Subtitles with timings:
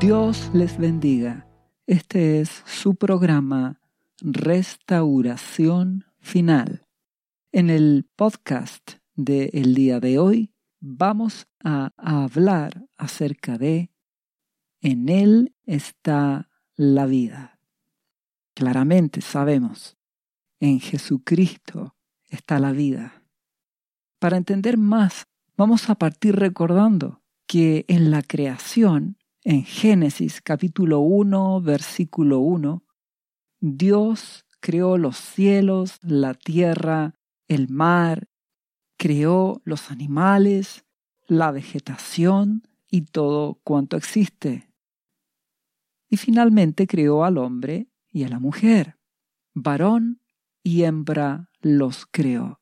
[0.00, 1.48] Dios les bendiga.
[1.86, 3.80] Este es su programa
[4.20, 6.86] Restauración Final.
[7.50, 13.90] En el podcast de el día de hoy vamos a hablar acerca de
[14.82, 17.58] En Él está la vida.
[18.52, 19.96] Claramente sabemos,
[20.60, 21.96] en Jesucristo
[22.28, 23.22] está la vida.
[24.18, 25.26] Para entender más,
[25.56, 29.16] vamos a partir recordando que en la creación
[29.48, 32.84] en Génesis capítulo 1, versículo 1,
[33.60, 37.14] Dios creó los cielos, la tierra,
[37.46, 38.28] el mar,
[38.98, 40.84] creó los animales,
[41.28, 44.68] la vegetación y todo cuanto existe.
[46.10, 48.98] Y finalmente creó al hombre y a la mujer.
[49.54, 50.22] Varón
[50.64, 52.60] y hembra los creó.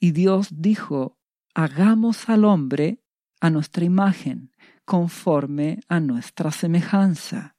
[0.00, 1.18] Y Dios dijo,
[1.52, 3.04] hagamos al hombre
[3.42, 4.53] a nuestra imagen
[4.84, 7.56] conforme a nuestra semejanza.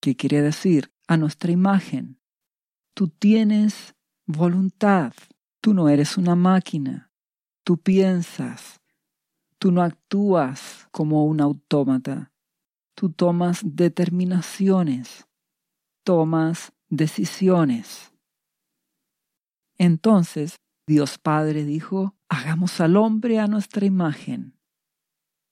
[0.00, 0.92] ¿Qué quiere decir?
[1.06, 2.20] A nuestra imagen.
[2.94, 3.94] Tú tienes
[4.26, 5.12] voluntad,
[5.60, 7.10] tú no eres una máquina,
[7.62, 8.80] tú piensas,
[9.58, 12.32] tú no actúas como un autómata,
[12.94, 15.26] tú tomas determinaciones,
[16.04, 18.12] tomas decisiones.
[19.76, 24.53] Entonces Dios Padre dijo, hagamos al hombre a nuestra imagen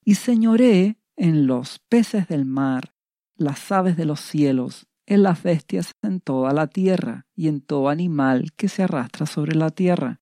[0.03, 2.93] y señoré en los peces del mar,
[3.35, 7.89] las aves de los cielos, en las bestias en toda la tierra y en todo
[7.89, 10.21] animal que se arrastra sobre la tierra.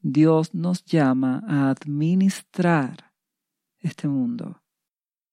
[0.00, 3.12] Dios nos llama a administrar
[3.78, 4.62] este mundo.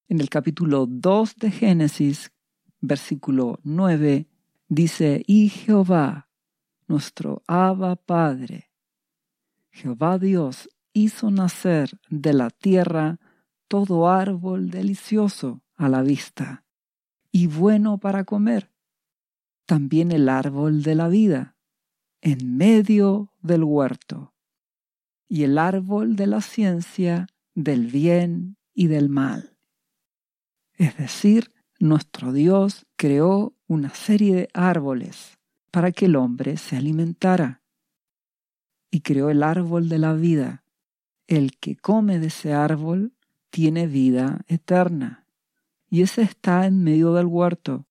[0.09, 2.31] En el capítulo 2 de Génesis,
[2.81, 4.27] versículo 9,
[4.67, 6.29] dice, y Jehová,
[6.87, 8.71] nuestro Abba Padre,
[9.69, 13.19] Jehová Dios hizo nacer de la tierra
[13.67, 16.63] todo árbol delicioso a la vista
[17.31, 18.71] y bueno para comer.
[19.65, 21.57] También el árbol de la vida
[22.21, 24.33] en medio del huerto
[25.27, 29.57] y el árbol de la ciencia del bien y del mal.
[30.73, 35.37] Es decir, nuestro Dios creó una serie de árboles
[35.71, 37.61] para que el hombre se alimentara.
[38.89, 40.63] Y creó el árbol de la vida.
[41.27, 43.16] El que come de ese árbol
[43.49, 45.25] tiene vida eterna.
[45.89, 47.87] Y ese está en medio del huerto.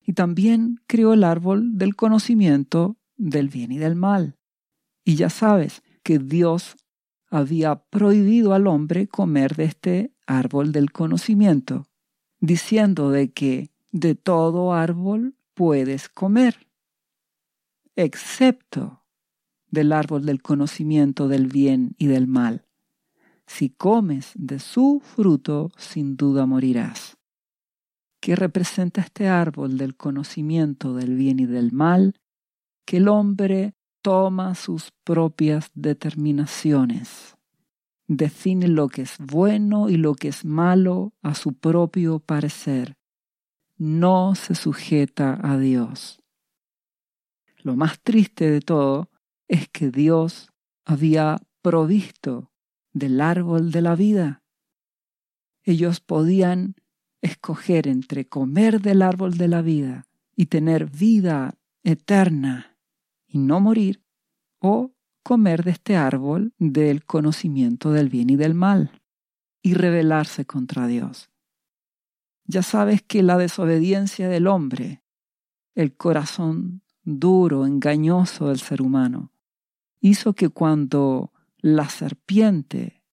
[0.00, 4.38] Y también creó el árbol del conocimiento del bien y del mal.
[5.04, 6.76] Y ya sabes que Dios
[7.30, 11.86] había prohibido al hombre comer de este árbol del conocimiento,
[12.40, 16.68] diciendo de que de todo árbol puedes comer,
[17.96, 19.02] excepto
[19.70, 22.67] del árbol del conocimiento del bien y del mal
[23.48, 27.16] si comes de su fruto, sin duda morirás.
[28.20, 32.14] ¿Qué representa este árbol del conocimiento del bien y del mal?
[32.84, 37.36] Que el hombre toma sus propias determinaciones,
[38.06, 42.96] define lo que es bueno y lo que es malo a su propio parecer,
[43.78, 46.20] no se sujeta a Dios.
[47.62, 49.10] Lo más triste de todo
[49.48, 50.52] es que Dios
[50.84, 52.50] había provisto
[52.98, 54.42] del árbol de la vida.
[55.62, 56.76] Ellos podían
[57.20, 62.76] escoger entre comer del árbol de la vida y tener vida eterna
[63.26, 64.02] y no morir,
[64.60, 64.92] o
[65.22, 69.02] comer de este árbol del conocimiento del bien y del mal
[69.62, 71.30] y rebelarse contra Dios.
[72.44, 75.02] Ya sabes que la desobediencia del hombre,
[75.74, 79.32] el corazón duro, engañoso del ser humano,
[80.00, 83.04] hizo que cuando la serpiente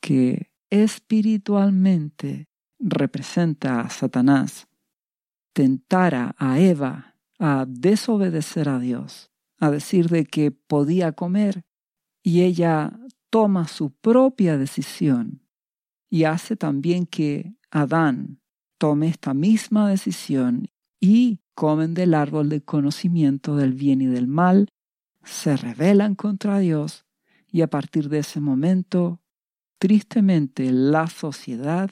[0.00, 4.68] que espiritualmente representa a Satanás
[5.52, 11.64] tentara a Eva a desobedecer a Dios, a decir de que podía comer,
[12.22, 12.98] y ella
[13.30, 15.42] toma su propia decisión
[16.10, 18.40] y hace también que Adán
[18.78, 20.68] tome esta misma decisión
[21.00, 24.68] y comen del árbol del conocimiento del bien y del mal,
[25.24, 27.04] se rebelan contra Dios
[27.50, 29.20] y a partir de ese momento,
[29.78, 31.90] tristemente, la sociedad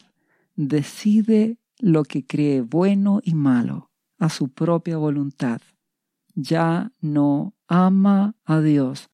[0.54, 5.60] decide lo que cree bueno y malo a su propia voluntad.
[6.34, 9.10] Ya no ama a Dios,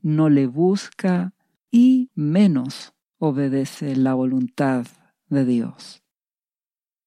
[0.00, 1.34] no le busca
[1.70, 4.86] y menos obedece la voluntad
[5.28, 6.02] de Dios.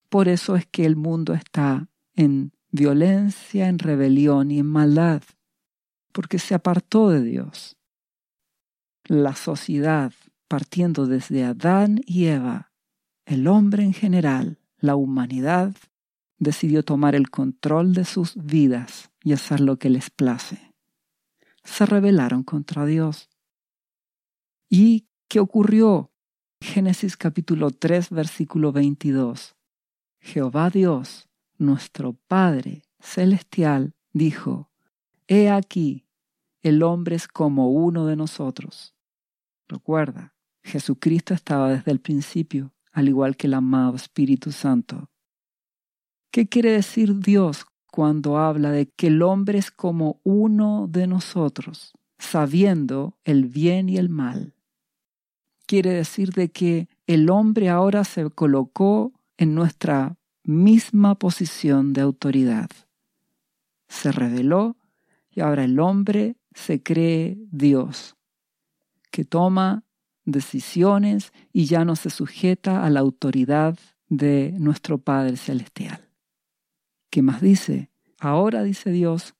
[0.09, 5.21] Por eso es que el mundo está en violencia, en rebelión y en maldad,
[6.12, 7.78] porque se apartó de Dios
[9.09, 10.13] la sociedad,
[10.47, 12.71] partiendo desde Adán y Eva,
[13.25, 15.75] el hombre en general, la humanidad
[16.38, 20.73] decidió tomar el control de sus vidas y hacer lo que les place.
[21.63, 23.29] Se rebelaron contra Dios.
[24.69, 26.12] ¿Y qué ocurrió?
[26.62, 29.55] Génesis capítulo 3 versículo 22.
[30.19, 31.27] Jehová Dios,
[31.57, 34.69] nuestro Padre celestial, dijo,
[35.27, 36.05] He aquí,
[36.62, 38.94] el hombre es como uno de nosotros.
[39.69, 40.33] Recuerda,
[40.63, 45.10] Jesucristo estaba desde el principio, al igual que el amado Espíritu Santo.
[46.31, 51.94] ¿Qué quiere decir Dios cuando habla de que el hombre es como uno de nosotros,
[52.18, 54.56] sabiendo el bien y el mal?
[55.68, 62.69] Quiere decir de que el hombre ahora se colocó en nuestra misma posición de autoridad.
[63.88, 64.77] Se reveló
[65.30, 68.15] y ahora el hombre se cree Dios,
[69.11, 69.83] que toma
[70.25, 73.77] decisiones y ya no se sujeta a la autoridad
[74.07, 76.09] de nuestro Padre Celestial.
[77.09, 77.89] ¿Qué más dice?
[78.19, 79.35] Ahora dice Dios,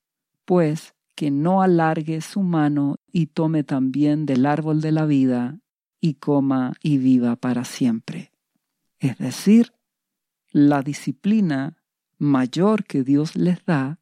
[0.46, 5.60] pues que no alargue su mano y tome también del árbol de la vida
[6.00, 8.32] y coma y viva para siempre.
[9.00, 9.74] Es decir,
[10.52, 11.78] la disciplina
[12.18, 14.00] mayor que Dios les da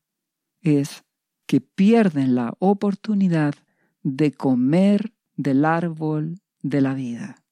[0.62, 1.04] es
[1.48, 3.56] que pierden la oportunidad
[4.04, 7.44] de comer del árbol de la vida.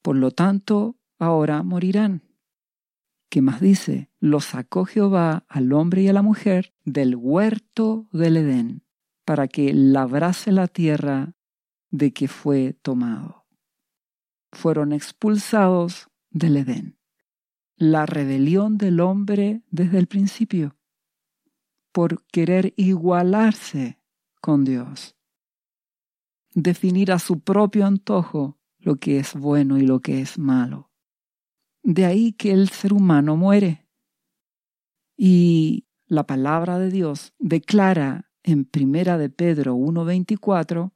[0.00, 2.22] Por lo tanto, ahora morirán.
[3.28, 4.10] ¿Qué más dice?
[4.20, 8.84] Lo sacó Jehová al hombre y a la mujer del huerto del Edén,
[9.24, 11.34] para que labrase la tierra
[11.90, 13.46] de que fue tomado.
[14.52, 16.98] Fueron expulsados del Edén.
[17.76, 20.76] La rebelión del hombre desde el principio,
[21.90, 23.98] por querer igualarse
[24.40, 25.16] con Dios
[26.54, 30.90] definir a su propio antojo lo que es bueno y lo que es malo.
[31.82, 33.86] De ahí que el ser humano muere.
[35.16, 40.92] Y la palabra de Dios declara en Primera de Pedro 1:24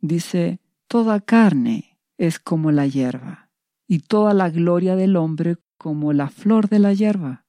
[0.00, 3.50] dice, toda carne es como la hierba
[3.86, 7.46] y toda la gloria del hombre como la flor de la hierba.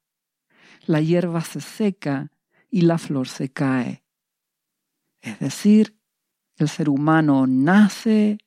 [0.86, 2.32] La hierba se seca
[2.70, 4.04] y la flor se cae.
[5.20, 5.95] Es decir,
[6.56, 8.38] el ser humano nace,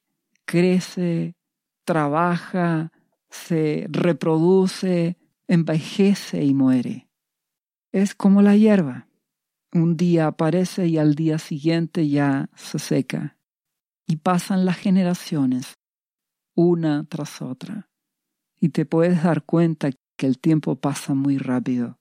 [0.46, 1.36] crece,
[1.84, 2.92] trabaja,
[3.30, 5.18] se reproduce,
[5.48, 7.10] envejece y muere.
[7.92, 9.08] Es como la hierba.
[9.72, 13.38] Un día aparece y al día siguiente ya se seca.
[14.08, 15.78] Y pasan las generaciones,
[16.56, 17.90] una tras otra.
[18.60, 22.00] Y te puedes dar cuenta que el tiempo pasa muy rápido.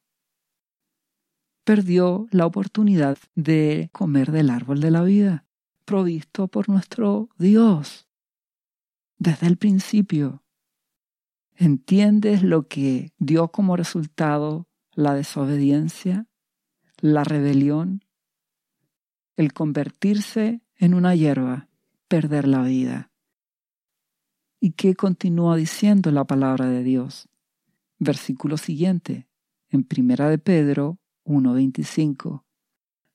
[1.64, 5.47] Perdió la oportunidad de comer del árbol de la vida
[5.88, 8.06] provisto por nuestro Dios
[9.16, 10.44] desde el principio.
[11.56, 16.26] ¿Entiendes lo que dio como resultado la desobediencia,
[17.00, 18.04] la rebelión,
[19.36, 21.70] el convertirse en una hierba,
[22.06, 23.10] perder la vida?
[24.60, 27.30] ¿Y qué continúa diciendo la palabra de Dios?
[27.98, 29.26] Versículo siguiente,
[29.70, 32.44] en Primera de Pedro 1.25.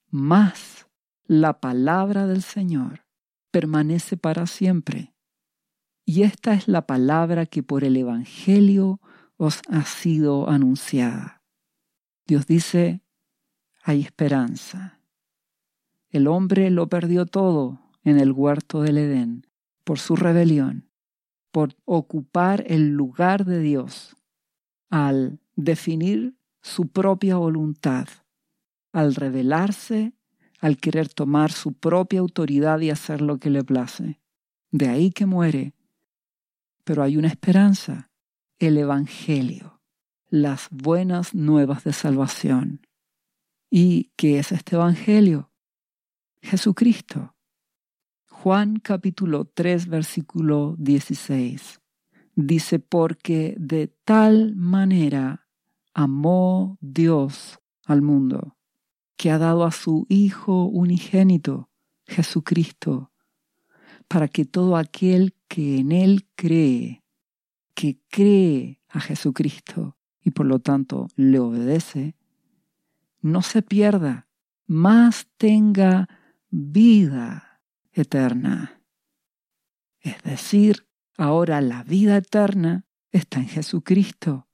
[0.09, 0.87] Más
[1.25, 3.05] la palabra del Señor
[3.51, 5.13] permanece para siempre.
[6.05, 8.99] Y esta es la palabra que por el Evangelio
[9.37, 11.41] os ha sido anunciada.
[12.25, 13.01] Dios dice,
[13.83, 14.99] hay esperanza.
[16.09, 19.47] El hombre lo perdió todo en el huerto del Edén
[19.83, 20.89] por su rebelión,
[21.51, 24.15] por ocupar el lugar de Dios,
[24.89, 28.07] al definir su propia voluntad,
[28.91, 30.13] al rebelarse
[30.63, 34.21] al querer tomar su propia autoridad y hacer lo que le place.
[34.71, 35.73] De ahí que muere.
[36.85, 38.11] Pero hay una esperanza,
[38.59, 39.81] el Evangelio,
[40.29, 42.87] las buenas nuevas de salvación.
[43.69, 45.51] ¿Y qué es este Evangelio?
[46.41, 47.35] Jesucristo.
[48.29, 51.81] Juan capítulo 3 versículo 16
[52.35, 55.49] dice, porque de tal manera
[55.93, 58.55] amó Dios al mundo
[59.15, 61.69] que ha dado a su Hijo unigénito,
[62.05, 63.11] Jesucristo,
[64.07, 67.03] para que todo aquel que en Él cree,
[67.73, 72.15] que cree a Jesucristo y por lo tanto le obedece,
[73.21, 74.27] no se pierda,
[74.67, 76.07] más tenga
[76.49, 78.81] vida eterna.
[79.99, 84.47] Es decir, ahora la vida eterna está en Jesucristo.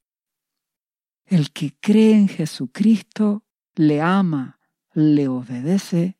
[1.26, 3.44] El que cree en Jesucristo
[3.80, 4.60] le ama,
[4.94, 6.18] le obedece,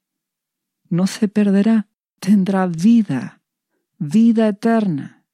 [0.88, 1.90] no se perderá,
[2.22, 3.42] tendrá vida,
[3.98, 5.26] vida eterna.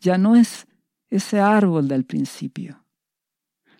[0.00, 0.66] Ya no es
[1.10, 2.86] ese árbol del principio.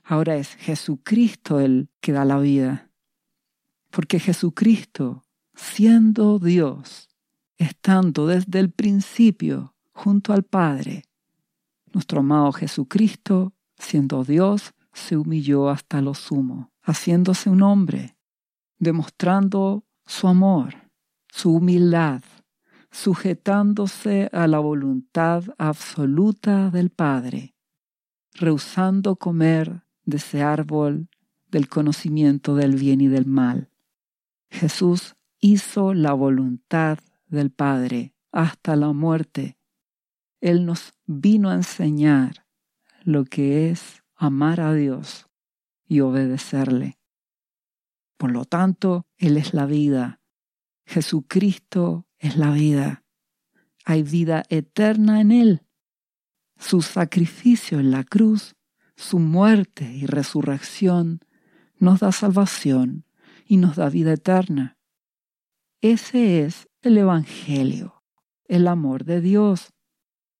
[0.04, 2.90] Ahora es Jesucristo el que da la vida.
[3.90, 7.09] Porque Jesucristo, siendo Dios,
[7.57, 11.04] estando desde el principio junto al Padre,
[11.95, 18.16] nuestro amado Jesucristo, siendo Dios, se humilló hasta lo sumo, haciéndose un hombre,
[18.78, 20.90] demostrando su amor,
[21.28, 22.23] su humildad,
[22.90, 27.54] sujetándose a la voluntad absoluta del Padre,
[28.33, 31.11] rehusando comer de ese árbol
[31.50, 33.68] del conocimiento del bien y del mal.
[34.49, 39.59] Jesús hizo la voluntad del Padre hasta la muerte.
[40.40, 42.47] Él nos vino a enseñar
[43.02, 45.27] lo que es amar a Dios
[45.88, 46.99] y obedecerle.
[48.16, 50.21] Por lo tanto, Él es la vida.
[50.87, 53.04] Jesucristo es la vida.
[53.85, 55.62] Hay vida eterna en Él.
[56.59, 58.54] Su sacrificio en la cruz,
[58.97, 61.21] su muerte y resurrección
[61.78, 63.07] nos da salvación
[63.47, 64.76] y nos da vida eterna.
[65.80, 68.02] Ese es el Evangelio,
[68.47, 69.73] el amor de Dios,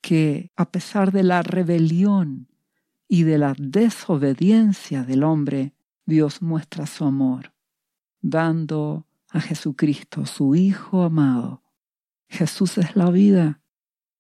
[0.01, 2.48] que a pesar de la rebelión
[3.09, 5.75] y de la desobediencia del hombre,
[6.05, 7.55] Dios muestra su amor,
[8.21, 11.63] dando a Jesucristo, su Hijo amado.
[12.29, 13.61] Jesús es la vida.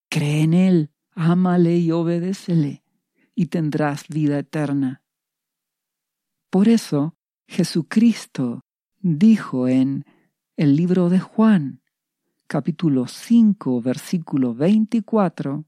[0.08, 2.82] Cree en Él, ámale y obedécele,
[3.34, 5.02] y tendrás vida eterna.
[6.50, 7.14] Por eso,
[7.46, 8.64] Jesucristo
[9.00, 10.06] dijo en
[10.56, 11.82] el libro de Juan,
[12.46, 15.66] capítulo 5, versículo 24,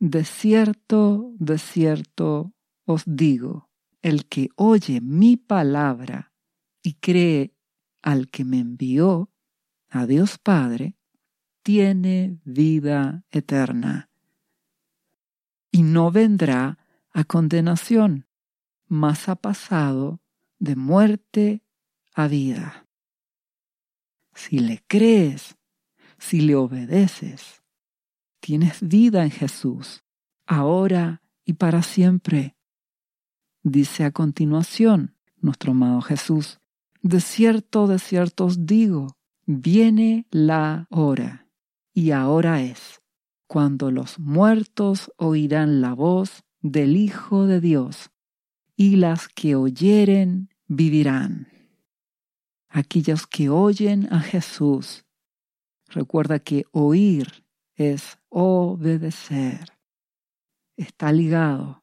[0.00, 3.68] De cierto, de cierto os digo,
[4.02, 6.32] el que oye mi palabra
[6.82, 7.54] y cree
[8.02, 9.30] al que me envió,
[9.90, 10.96] a Dios Padre,
[11.62, 14.08] tiene vida eterna
[15.70, 16.78] y no vendrá
[17.12, 18.26] a condenación,
[18.86, 20.20] mas ha pasado
[20.58, 21.62] de muerte
[22.14, 22.86] a vida.
[24.34, 25.56] Si le crees,
[26.18, 27.62] si le obedeces,
[28.40, 30.04] tienes vida en Jesús,
[30.46, 32.56] ahora y para siempre.
[33.62, 36.60] Dice a continuación nuestro amado Jesús,
[37.02, 39.16] de cierto, de cierto os digo,
[39.46, 41.48] viene la hora,
[41.94, 43.00] y ahora es,
[43.46, 48.10] cuando los muertos oirán la voz del Hijo de Dios,
[48.76, 51.48] y las que oyeren vivirán.
[52.68, 55.04] Aquellos que oyen a Jesús,
[55.88, 57.44] recuerda que oír
[57.78, 59.72] es obedecer.
[60.76, 61.80] Está ligado.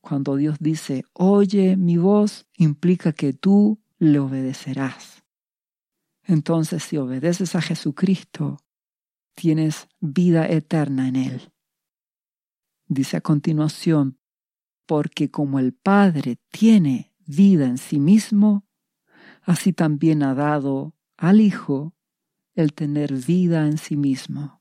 [0.00, 5.22] Cuando Dios dice, oye mi voz, implica que tú le obedecerás.
[6.24, 8.56] Entonces, si obedeces a Jesucristo,
[9.34, 11.52] tienes vida eterna en Él.
[12.86, 14.18] Dice a continuación,
[14.86, 18.66] porque como el Padre tiene vida en sí mismo,
[19.42, 21.94] así también ha dado al Hijo
[22.54, 24.59] el tener vida en sí mismo.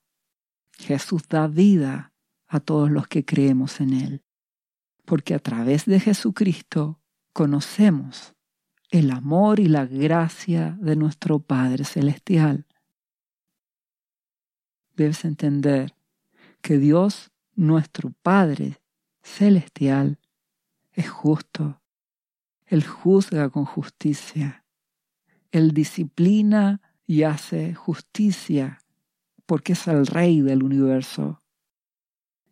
[0.79, 2.13] Jesús da vida
[2.48, 4.24] a todos los que creemos en Él,
[5.05, 7.00] porque a través de Jesucristo
[7.33, 8.33] conocemos
[8.89, 12.65] el amor y la gracia de nuestro Padre Celestial.
[14.95, 15.93] Debes entender
[16.62, 18.81] que Dios, nuestro Padre
[19.21, 20.17] Celestial,
[20.93, 21.81] es justo.
[22.65, 24.65] Él juzga con justicia.
[25.51, 28.79] Él disciplina y hace justicia
[29.50, 31.41] porque es el Rey del universo.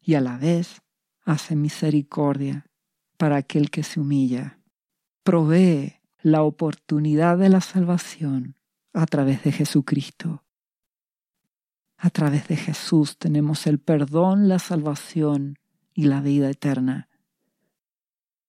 [0.01, 0.81] Y a la vez
[1.21, 2.65] hace misericordia
[3.17, 4.57] para aquel que se humilla.
[5.21, 8.55] Provee la oportunidad de la salvación
[8.93, 10.43] a través de Jesucristo.
[11.97, 15.59] A través de Jesús tenemos el perdón, la salvación
[15.93, 17.09] y la vida eterna.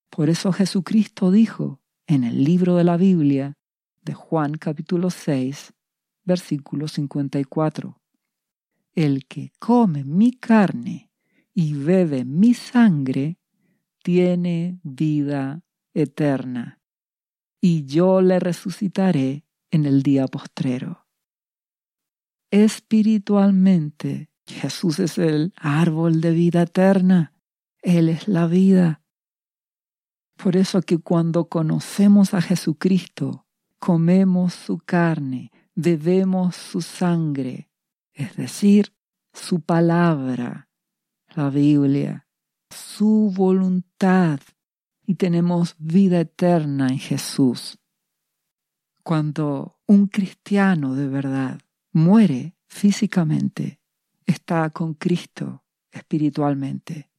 [0.08, 3.58] Por eso Jesucristo dijo en el libro de la Biblia
[4.00, 5.74] de Juan capítulo 6,
[6.24, 7.98] versículo 54,
[8.98, 11.12] El que come mi carne
[11.54, 13.38] y bebe mi sangre,
[14.02, 15.62] tiene vida
[15.94, 16.80] eterna,
[17.60, 21.06] y yo le resucitaré en el día postrero.
[22.50, 27.34] Espiritualmente, Jesús es el árbol de vida eterna.
[27.82, 29.04] Él es la vida.
[30.34, 33.46] Por eso que cuando conocemos a Jesucristo,
[33.78, 37.67] comemos su carne, bebemos su sangre,
[38.18, 38.92] es decir,
[39.32, 40.68] su palabra,
[41.36, 42.26] la Biblia,
[42.68, 44.40] su voluntad,
[45.06, 47.78] y tenemos vida eterna en Jesús.
[49.04, 51.60] Cuando un cristiano de verdad
[51.92, 53.80] muere físicamente,
[54.26, 57.10] está con Cristo espiritualmente.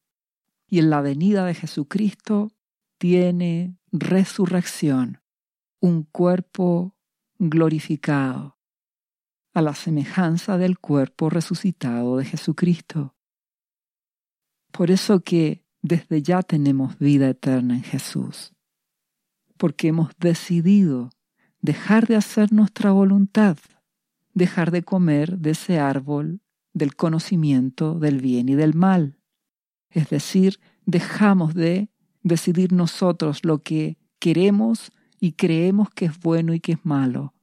[0.68, 2.52] Y en la venida de Jesucristo
[2.98, 5.22] tiene resurrección,
[5.80, 6.94] un cuerpo
[7.38, 8.59] glorificado,
[9.52, 13.14] a la semejanza del cuerpo resucitado de Jesucristo.
[14.70, 18.52] Por eso que desde ya tenemos vida eterna en Jesús,
[19.56, 21.10] porque hemos decidido
[21.60, 23.58] dejar de hacer nuestra voluntad,
[24.34, 26.40] dejar de comer de ese árbol
[26.72, 29.18] del conocimiento del bien y del mal.
[29.90, 31.90] Es decir, dejamos de
[32.22, 37.34] decidir nosotros lo que queremos y creemos que es bueno y que es malo.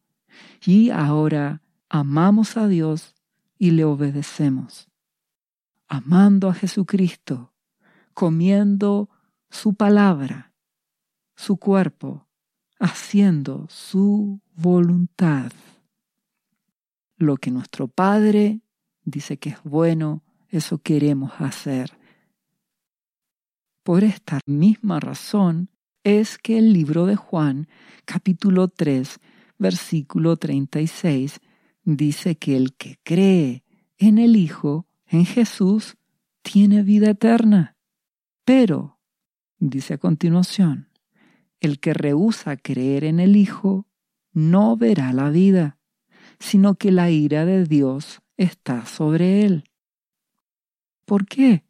[0.66, 3.16] Y ahora amamos a Dios
[3.58, 4.90] y le obedecemos.
[5.88, 7.54] Amando a Jesucristo,
[8.14, 9.10] comiendo
[9.50, 10.54] su palabra,
[11.36, 12.28] su cuerpo,
[12.80, 15.52] haciendo su voluntad.
[17.18, 18.62] Lo que nuestro Padre
[19.04, 21.98] dice que es bueno, eso queremos hacer.
[23.84, 25.70] Por esta misma razón
[26.04, 27.68] es que el libro de Juan,
[28.06, 29.20] capítulo 3,
[29.58, 31.40] versículo 36,
[31.96, 33.64] dice que el que cree
[33.98, 35.96] en el Hijo, en Jesús,
[36.42, 37.78] tiene vida eterna.
[38.44, 39.00] Pero,
[39.58, 40.90] dice a continuación,
[41.62, 43.88] el que rehúsa creer en el Hijo
[44.34, 45.80] no verá la vida,
[46.40, 49.64] sino que la ira de Dios está sobre él.
[51.06, 51.64] ¿Por qué?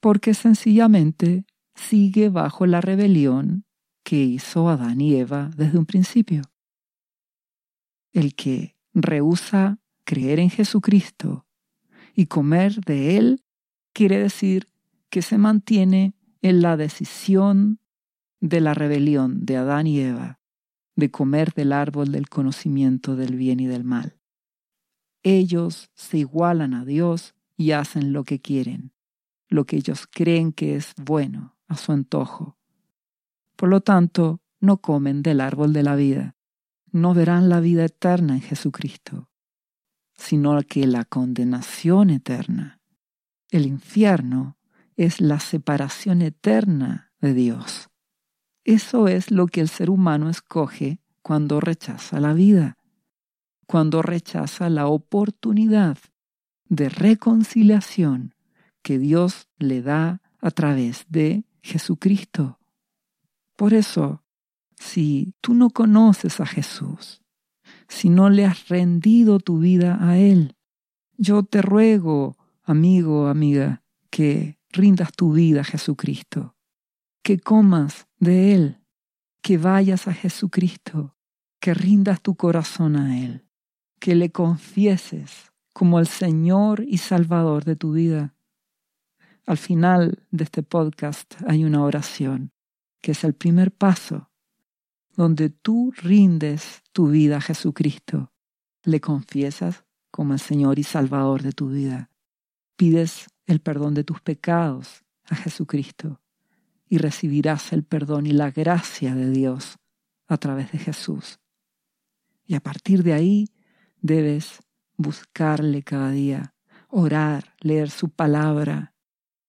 [0.00, 1.44] Porque sencillamente
[1.74, 3.66] sigue bajo la rebelión
[4.04, 6.42] que hizo Adán y Eva desde un principio.
[8.12, 11.46] El que rehúsa creer en Jesucristo
[12.14, 13.44] y comer de Él
[13.92, 14.70] quiere decir
[15.10, 17.80] que se mantiene en la decisión
[18.40, 20.40] de la rebelión de Adán y Eva
[20.96, 24.18] de comer del árbol del conocimiento del bien y del mal
[25.22, 28.92] ellos se igualan a Dios y hacen lo que quieren,
[29.48, 32.56] lo que ellos creen que es bueno a su antojo.
[33.56, 36.36] Por lo tanto, no comen del árbol de la vida,
[36.92, 39.28] no verán la vida eterna en Jesucristo,
[40.14, 42.80] sino que la condenación eterna,
[43.50, 44.56] el infierno,
[44.96, 47.88] es la separación eterna de Dios.
[48.64, 52.78] Eso es lo que el ser humano escoge cuando rechaza la vida
[53.68, 55.98] cuando rechaza la oportunidad
[56.70, 58.34] de reconciliación
[58.80, 62.58] que Dios le da a través de Jesucristo.
[63.56, 64.24] Por eso,
[64.78, 67.22] si tú no conoces a Jesús,
[67.88, 70.56] si no le has rendido tu vida a Él,
[71.16, 76.54] yo te ruego, amigo, amiga, que rindas tu vida a Jesucristo,
[77.22, 78.78] que comas de Él,
[79.42, 81.16] que vayas a Jesucristo,
[81.60, 83.48] que rindas tu corazón a Él
[83.98, 88.34] que le confieses como el Señor y Salvador de tu vida.
[89.46, 92.52] Al final de este podcast hay una oración,
[93.00, 94.27] que es el primer paso,
[95.18, 98.32] donde tú rindes tu vida a Jesucristo,
[98.84, 102.10] le confiesas como el Señor y Salvador de tu vida,
[102.76, 106.22] pides el perdón de tus pecados a Jesucristo
[106.88, 109.76] y recibirás el perdón y la gracia de Dios
[110.26, 111.38] a través de Jesús.
[112.46, 113.48] Y a partir de ahí
[114.00, 114.60] Debes
[114.96, 116.54] buscarle cada día,
[116.88, 118.94] orar, leer su palabra,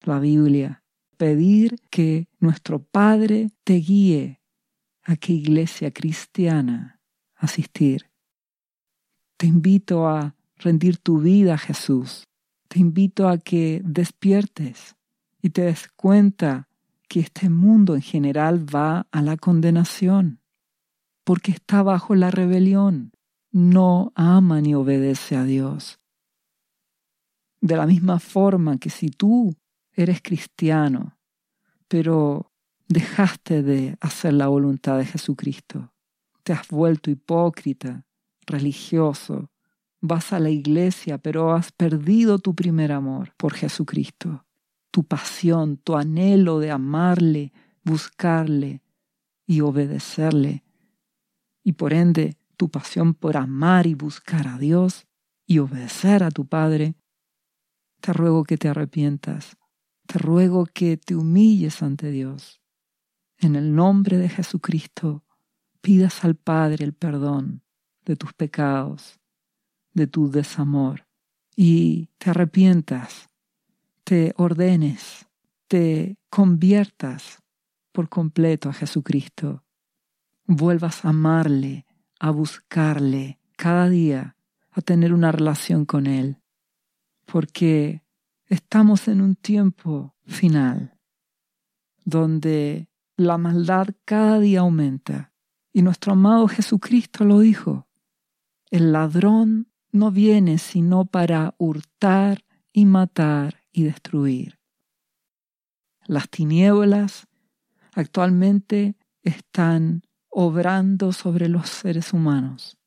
[0.02, 0.84] la Biblia,
[1.18, 4.39] pedir que nuestro Padre te guíe
[5.04, 7.00] a qué iglesia cristiana
[7.36, 8.10] asistir.
[9.38, 12.24] Te invito a rendir tu vida a Jesús.
[12.68, 14.96] Te invito a que despiertes
[15.42, 16.68] y te des cuenta
[17.08, 20.42] que este mundo en general va a la condenación,
[21.24, 23.14] porque está bajo la rebelión,
[23.52, 26.00] no ama ni obedece a Dios.
[27.62, 29.56] De la misma forma que si tú
[29.94, 31.18] eres cristiano,
[31.88, 32.49] pero
[32.90, 35.94] dejaste de hacer la voluntad de Jesucristo,
[36.44, 38.06] te has vuelto hipócrita,
[38.46, 39.52] religioso,
[40.02, 44.46] vas a la iglesia, pero has perdido tu primer amor por Jesucristo,
[44.92, 48.82] tu pasión, tu anhelo de amarle, buscarle
[49.46, 50.64] y obedecerle,
[51.64, 55.06] y por ende tu pasión por amar y buscar a Dios
[55.46, 56.96] y obedecer a tu Padre,
[58.02, 59.58] te ruego que te arrepientas,
[60.08, 62.59] te ruego que te humilles ante Dios.
[63.40, 65.24] En el nombre de Jesucristo,
[65.80, 67.64] pidas al Padre el perdón
[68.04, 69.20] de tus pecados,
[69.94, 71.08] de tu desamor,
[71.56, 73.30] y te arrepientas,
[74.04, 75.26] te ordenes,
[75.70, 77.42] te conviertas
[77.94, 79.64] por completo a Jesucristo,
[80.46, 81.86] vuelvas a amarle,
[82.20, 84.36] a buscarle cada día,
[84.72, 86.42] a tener una relación con Él,
[87.26, 88.04] porque
[88.48, 91.00] estamos en un tiempo final
[92.04, 92.89] donde
[93.20, 95.34] la maldad cada día aumenta.
[95.74, 97.88] Y nuestro amado Jesucristo lo dijo.
[98.72, 104.60] El ladrón no viene sino para hurtar y matar y destruir.
[106.06, 107.28] Las tinieblas
[107.94, 112.78] actualmente están obrando sobre los seres humanos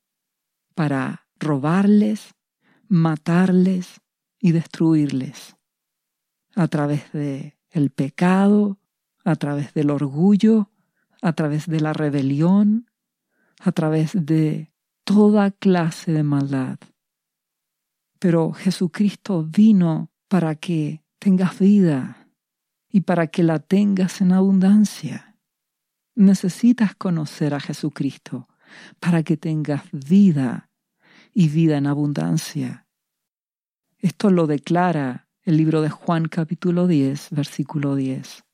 [0.74, 2.34] para robarles,
[2.88, 4.00] matarles
[4.40, 5.56] y destruirles
[6.54, 8.78] a través de el pecado,
[9.24, 10.70] a través del orgullo,
[11.20, 12.90] a través de la rebelión,
[13.60, 14.72] a través de
[15.04, 16.78] toda clase de maldad.
[18.18, 22.28] Pero Jesucristo vino para que tengas vida
[22.88, 25.36] y para que la tengas en abundancia.
[26.14, 28.48] Necesitas conocer a Jesucristo
[29.00, 30.70] para que tengas vida
[31.32, 32.86] y vida en abundancia.
[33.98, 38.44] Esto lo declara el libro de Juan capítulo 10, versículo 10.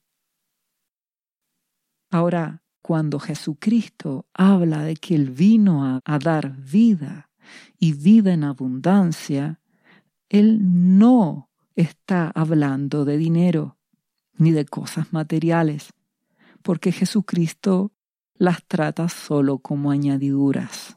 [2.10, 7.30] Ahora, cuando Jesucristo habla de que Él vino a, dar vida
[7.78, 9.60] y vida en abundancia,
[10.28, 10.58] Él
[10.98, 13.76] no está hablando de dinero
[14.38, 15.92] ni de cosas materiales,
[16.62, 17.92] porque Jesucristo
[18.34, 20.96] las trata solo como añadiduras.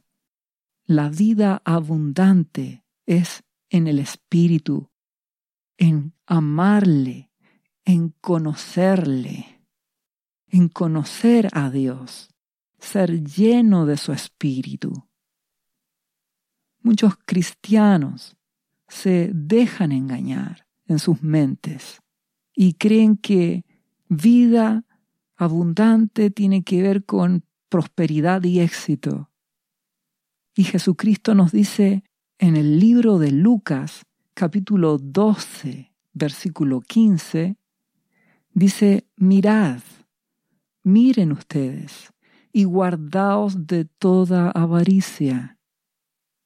[0.85, 4.89] La vida abundante es en el Espíritu,
[5.77, 7.31] en amarle,
[7.83, 9.50] en conocerle,
[10.51, 12.29] en conocer a Dios,
[12.77, 15.07] ser lleno de su Espíritu.
[16.81, 18.35] Muchos cristianos
[18.87, 22.01] se dejan engañar en sus mentes
[22.53, 23.65] y creen que
[24.09, 24.83] vida
[25.37, 29.31] abundante tiene que ver con prosperidad y éxito.
[30.53, 32.03] Y Jesucristo nos dice
[32.37, 37.55] en el libro de Lucas, capítulo 12, versículo 15,
[38.53, 39.81] dice, mirad,
[40.83, 42.13] miren ustedes
[42.51, 45.57] y guardaos de toda avaricia,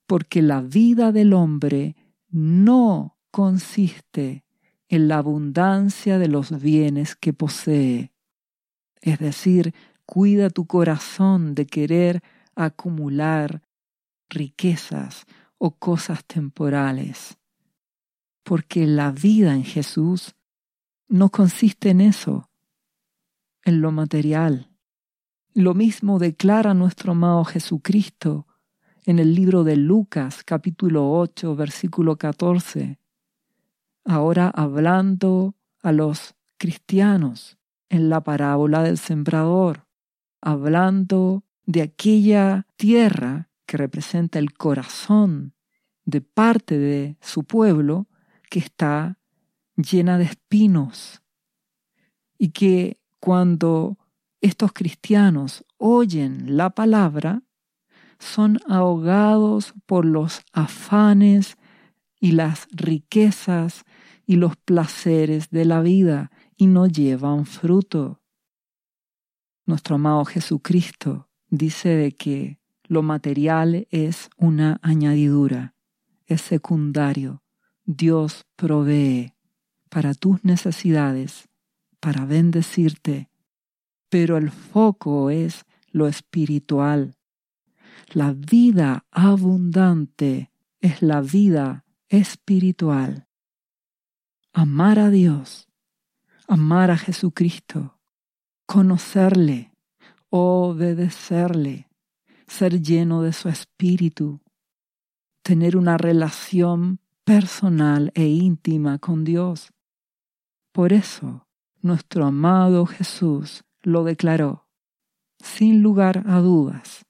[0.08, 1.96] porque la vida del hombre
[2.30, 4.46] no consiste
[4.88, 8.12] en la abundancia de los bienes que posee.
[9.02, 9.74] Es decir,
[10.06, 12.22] cuida tu corazón de querer
[12.56, 13.64] acumular
[14.30, 15.26] riquezas
[15.58, 17.38] o cosas temporales,
[18.44, 20.36] porque la vida en Jesús
[21.08, 22.50] no consiste en eso,
[23.66, 24.70] en lo material.
[25.54, 28.48] Lo mismo declara nuestro amado Jesucristo
[29.06, 33.00] en el libro de Lucas capítulo 8 versículo 14,
[34.06, 37.58] ahora hablando a los cristianos
[37.90, 39.88] en la parábola del sembrador,
[40.42, 45.54] hablando de aquella tierra que representa el corazón
[46.06, 48.08] de parte de su pueblo
[48.50, 49.18] que está
[49.76, 51.24] llena de espinos
[52.38, 53.98] y que cuando
[54.40, 57.42] estos cristianos oyen la palabra,
[58.20, 61.58] son ahogados por los afanes
[62.20, 63.84] y las riquezas
[64.28, 68.22] y los placeres de la vida y no llevan fruto.
[69.66, 75.74] Nuestro amado Jesucristo dice de que lo material es una añadidura,
[76.28, 77.42] es secundario.
[77.86, 79.34] Dios provee
[79.90, 81.50] para tus necesidades,
[82.06, 83.32] para bendecirte,
[84.10, 87.16] pero el foco es lo espiritual.
[88.14, 93.28] La vida abundante es la vida espiritual.
[94.54, 95.68] Amar a Dios,
[96.48, 97.98] amar a Jesucristo,
[98.68, 99.72] conocerle,
[100.30, 101.90] obedecerle,
[102.46, 104.42] ser lleno de su espíritu,
[105.42, 109.72] tener una relación personal e íntima con Dios.
[110.72, 111.45] Por eso,
[111.86, 114.68] nuestro amado Jesús lo declaró,
[115.40, 117.06] sin lugar a dudas.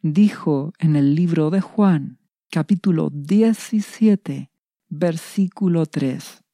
[0.00, 2.18] Dijo en el libro de Juan,
[2.50, 4.50] capítulo 17,
[4.88, 6.44] versículo 3.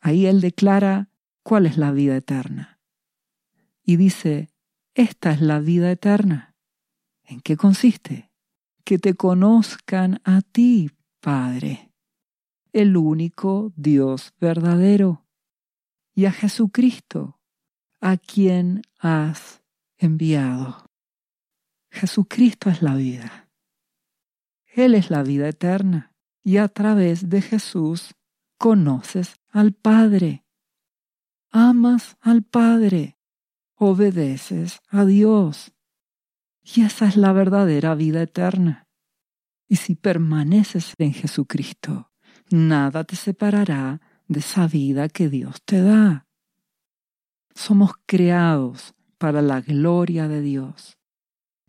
[0.00, 1.08] Ahí él declara
[1.42, 2.80] cuál es la vida eterna.
[3.84, 4.50] Y dice,
[4.94, 6.52] esta es la vida eterna
[7.24, 8.30] ¿En qué consiste?
[8.84, 10.90] Que te conozcan a ti,
[11.20, 11.92] Padre,
[12.72, 15.24] el único Dios verdadero,
[16.14, 17.40] y a Jesucristo,
[18.00, 19.62] a quien has
[19.96, 20.86] enviado.
[21.90, 23.50] Jesucristo es la vida.
[24.74, 28.14] Él es la vida eterna, y a través de Jesús
[28.58, 30.44] conoces al Padre.
[31.50, 33.18] Amas al Padre,
[33.76, 35.72] obedeces a Dios
[36.62, 38.86] y esa es la verdadera vida eterna.
[39.68, 42.12] Y si permaneces en Jesucristo,
[42.50, 44.00] nada te separará
[44.32, 46.26] de esa vida que Dios te da.
[47.54, 50.98] Somos creados para la gloria de Dios,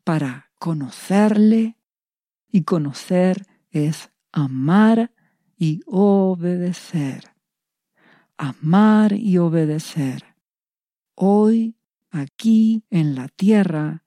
[0.04, 1.78] para conocerle
[2.48, 5.12] y conocer es amar
[5.58, 7.36] y obedecer.
[8.38, 10.36] Amar y obedecer.
[11.16, 11.76] Hoy,
[12.10, 14.04] aquí en la tierra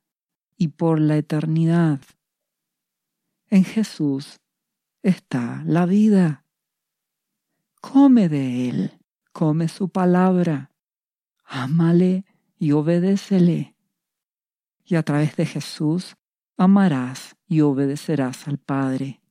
[0.56, 2.00] y por la eternidad.
[3.48, 4.40] En Jesús
[5.02, 6.45] está la vida.
[7.92, 8.98] Come de Él,
[9.32, 10.72] come su palabra,
[11.44, 12.24] ámale
[12.58, 13.76] y obedécele.
[14.84, 16.16] Y a través de Jesús
[16.56, 19.22] amarás y obedecerás al Padre,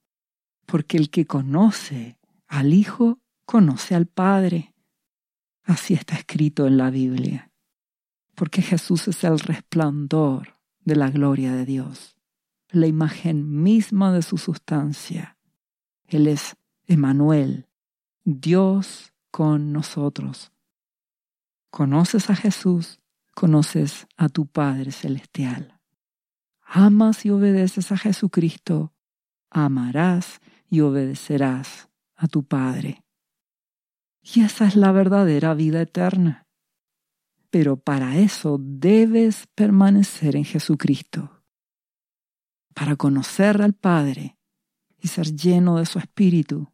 [0.65, 4.73] porque el que conoce al Hijo conoce al Padre.
[5.63, 7.51] Así está escrito en la Biblia,
[8.35, 12.17] porque Jesús es el resplandor de la gloria de Dios,
[12.69, 15.37] la imagen misma de su sustancia.
[16.07, 16.55] Él es
[16.87, 17.67] Emanuel,
[18.27, 20.51] Dios con nosotros.
[21.69, 22.99] Conoces a Jesús,
[23.35, 25.79] conoces a tu Padre Celestial.
[26.63, 28.95] Amas y obedeces a Jesucristo,
[29.51, 33.03] amarás y obedecerás a tu Padre.
[34.23, 36.47] Y esa es la verdadera vida eterna.
[37.51, 41.43] Pero para eso debes permanecer en Jesucristo.
[42.73, 44.35] Para conocer al Padre
[44.97, 46.71] y ser lleno de su Espíritu,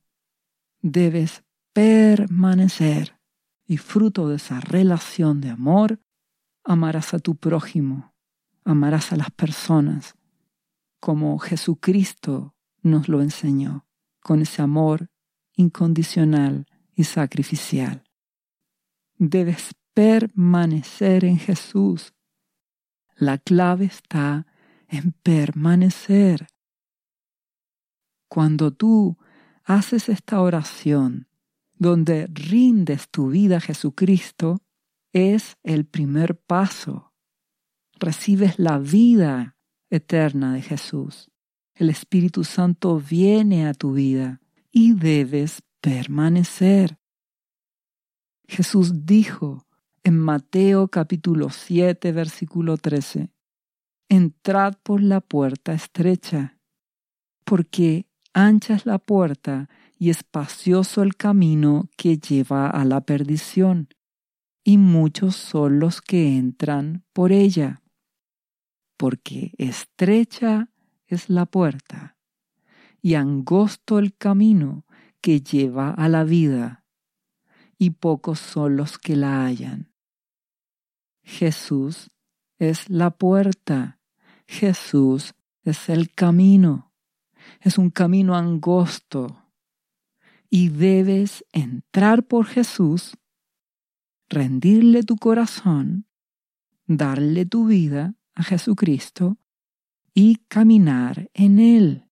[0.82, 3.20] debes permanecer
[3.66, 6.02] y fruto de esa relación de amor,
[6.64, 8.14] amarás a tu prójimo,
[8.64, 10.16] amarás a las personas,
[11.00, 13.88] como Jesucristo nos lo enseñó,
[14.20, 15.10] con ese amor
[15.56, 16.66] incondicional
[16.96, 18.04] y sacrificial.
[19.18, 22.14] Debes permanecer en Jesús.
[23.16, 24.48] La clave está
[24.88, 26.48] en permanecer.
[28.28, 29.18] Cuando tú
[29.64, 31.28] haces esta oración
[31.82, 34.62] donde rindes tu vida a Jesucristo,
[35.14, 37.12] es el primer paso.
[38.00, 39.58] Recibes la vida
[39.90, 41.32] eterna de Jesús.
[41.74, 47.00] El Espíritu Santo viene a tu vida y debes permanecer.
[48.48, 49.66] Jesús dijo
[50.04, 53.32] en Mateo capítulo 7 versículo 13,
[54.08, 56.60] Entrad por la puerta estrecha,
[57.46, 63.90] porque ancha es la puerta y espacioso el camino que lleva a la perdición,
[64.64, 67.82] y muchos son los que entran por ella,
[68.98, 70.70] porque estrecha
[71.08, 72.18] es la puerta,
[73.02, 74.86] y angosto el camino
[75.22, 76.86] que lleva a la vida,
[77.78, 79.92] y pocos son los que la hallan.
[81.24, 82.12] Jesús
[82.58, 84.00] es la puerta,
[84.48, 86.91] Jesús es el camino,
[87.62, 89.38] es un camino angosto,
[90.50, 93.18] y debes entrar por Jesús,
[94.30, 96.08] rendirle tu corazón,
[96.86, 99.38] darle tu vida a Jesucristo
[100.14, 102.10] y caminar en Él,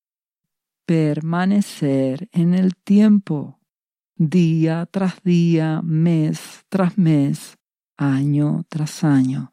[0.86, 3.60] permanecer en el tiempo,
[4.16, 7.58] día tras día, mes tras mes,
[7.98, 9.52] año tras año,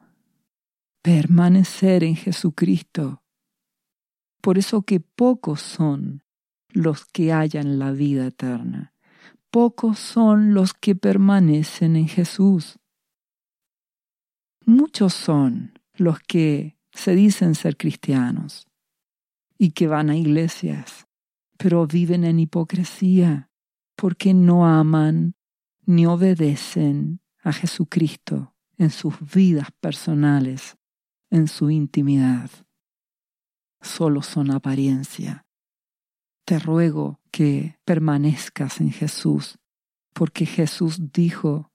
[1.03, 3.23] permanecer en Jesucristo.
[4.47, 6.23] Por eso que pocos son
[6.69, 8.95] los que hallan la vida eterna.
[9.51, 12.79] Pocos son los que permanecen en Jesús.
[14.65, 18.69] Muchos son los que se dicen ser cristianos
[19.59, 21.09] y que van a iglesias,
[21.59, 23.51] pero viven en hipocresía
[23.97, 25.35] porque no aman
[25.87, 30.77] ni obedecen a Jesucristo en sus vidas personales,
[31.31, 32.49] en su intimidad.
[33.81, 35.47] Solo son apariencia
[36.47, 39.59] te ruego que permanezcas en Jesús,
[40.15, 41.73] porque Jesús dijo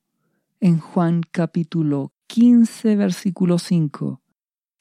[0.61, 4.21] en Juan capítulo 15, versículo 5,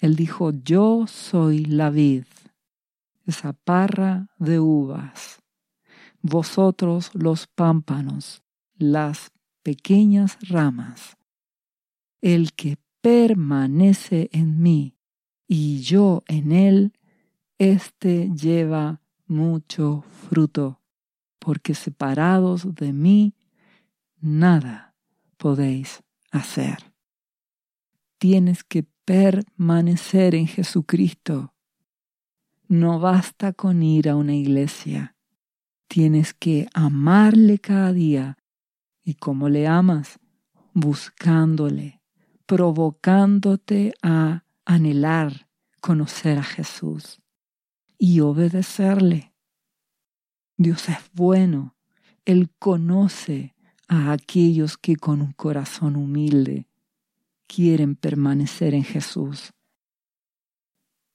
[0.01, 2.25] Él dijo, yo soy la vid,
[3.27, 5.41] esa parra de uvas,
[6.23, 8.45] vosotros los pámpanos,
[8.77, 9.33] las
[9.65, 11.17] pequeñas ramas.
[12.21, 14.95] El que permanece en mí
[15.49, 16.93] y yo en él,
[17.61, 20.81] éste lleva mucho fruto,
[21.39, 23.35] porque separados de mí
[24.19, 24.95] nada
[25.37, 26.79] podéis hacer.
[28.19, 31.53] Tienes que permanecer en Jesucristo.
[32.67, 35.15] No basta con ir a una iglesia.
[35.87, 38.39] Tienes que amarle cada día.
[39.05, 40.19] ¿Y cómo le amas?
[40.73, 42.01] Buscándole,
[42.47, 45.49] provocándote a anhelar
[45.81, 47.20] conocer a Jesús
[48.03, 49.35] y obedecerle.
[50.57, 51.77] Dios es bueno.
[52.25, 53.55] Él conoce
[53.89, 56.67] a aquellos que con un corazón humilde
[57.47, 59.53] quieren permanecer en Jesús.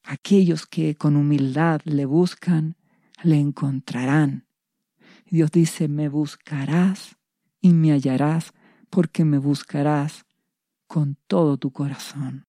[0.03, 2.77] Aquellos que con humildad le buscan,
[3.23, 4.45] le encontrarán.
[5.25, 7.17] Dios dice, me buscarás
[7.61, 8.53] y me hallarás
[8.91, 10.25] porque me buscarás
[10.85, 12.45] con todo tu corazón,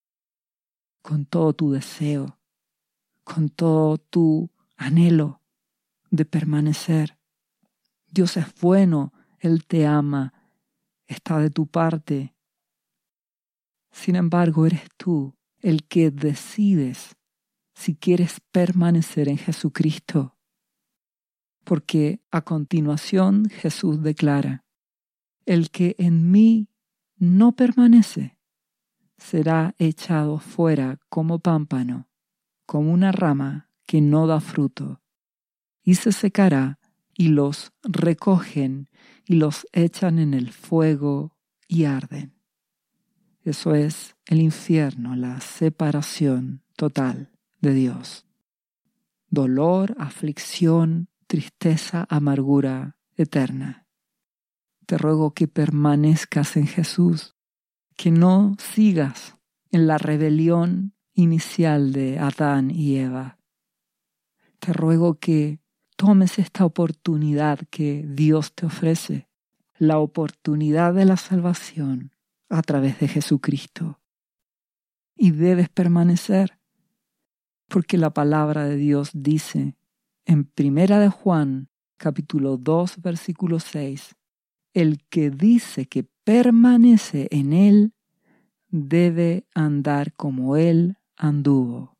[1.01, 2.36] con todo tu deseo,
[3.27, 5.43] con todo tu anhelo
[6.11, 7.19] de permanecer.
[8.07, 10.33] Dios es bueno, Él te ama,
[11.09, 12.37] está de tu parte.
[13.91, 17.17] Sin embargo, eres tú el que decides
[17.75, 20.37] si quieres permanecer en Jesucristo.
[21.65, 24.65] Porque a continuación Jesús declara,
[25.47, 26.69] el que en mí
[27.17, 28.39] no permanece
[29.19, 32.09] será echado fuera como pámpano,
[32.67, 35.01] como una rama que no da fruto,
[35.83, 36.79] y se secará,
[37.17, 38.91] y los recogen
[39.25, 42.35] y los echan en el fuego y arden.
[43.43, 48.27] Eso es el infierno, la separación total de Dios.
[49.31, 53.87] Dolor, aflicción, tristeza, amargura eterna.
[54.85, 57.37] Te ruego que permanezcas en Jesús,
[57.97, 59.37] que no sigas
[59.71, 63.39] en la rebelión inicial de Adán y Eva.
[64.61, 65.59] Te ruego que
[65.97, 69.29] tomes esta oportunidad que Dios te ofrece,
[69.79, 72.13] la oportunidad de la salvación
[72.51, 73.99] a través de Jesucristo.
[75.17, 76.59] Y debes permanecer,
[77.69, 79.75] porque la palabra de Dios dice
[80.27, 84.17] en Primera de Juan, capítulo 2, versículo 6,
[84.75, 87.95] el que dice que permanece en él
[88.69, 91.97] debe andar como él anduvo.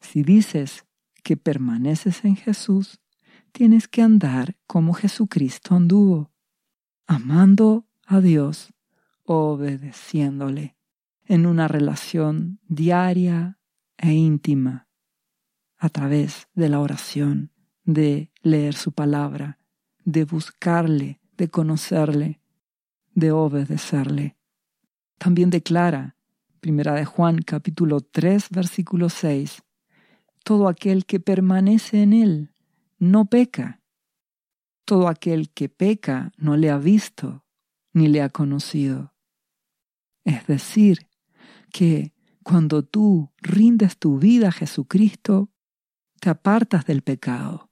[0.00, 0.84] Si dices
[1.22, 3.00] que permaneces en Jesús,
[3.52, 6.30] tienes que andar como Jesucristo anduvo,
[7.06, 8.72] amando a Dios,
[9.24, 10.76] obedeciéndole
[11.26, 13.58] en una relación diaria
[13.98, 14.88] e íntima
[15.78, 17.52] a través de la oración,
[17.84, 19.58] de leer su palabra,
[20.04, 22.40] de buscarle, de conocerle,
[23.14, 24.36] de obedecerle.
[25.18, 26.16] También declara,
[26.60, 29.62] primera de Juan capítulo 3 versículo 6,
[30.44, 32.54] todo aquel que permanece en él
[32.98, 33.80] no peca.
[34.84, 37.44] Todo aquel que peca no le ha visto
[37.92, 39.14] ni le ha conocido.
[40.24, 41.08] Es decir,
[41.72, 45.50] que cuando tú rindes tu vida a Jesucristo,
[46.20, 47.70] te apartas del pecado.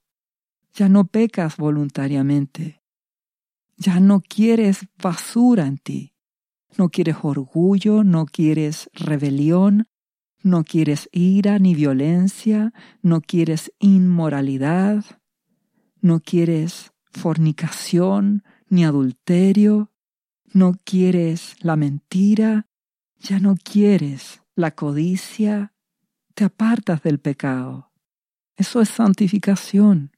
[0.73, 2.83] Ya no pecas voluntariamente.
[3.77, 6.18] Ya no quieres basura en ti.
[6.77, 9.89] No quieres orgullo, no quieres rebelión,
[10.43, 15.05] no quieres ira ni violencia, no quieres inmoralidad,
[16.01, 19.91] no quieres fornicación ni adulterio,
[20.53, 22.67] no quieres la mentira,
[23.19, 25.75] ya no quieres la codicia,
[26.35, 27.91] te apartas del pecado.
[28.57, 30.13] Eso es santificación.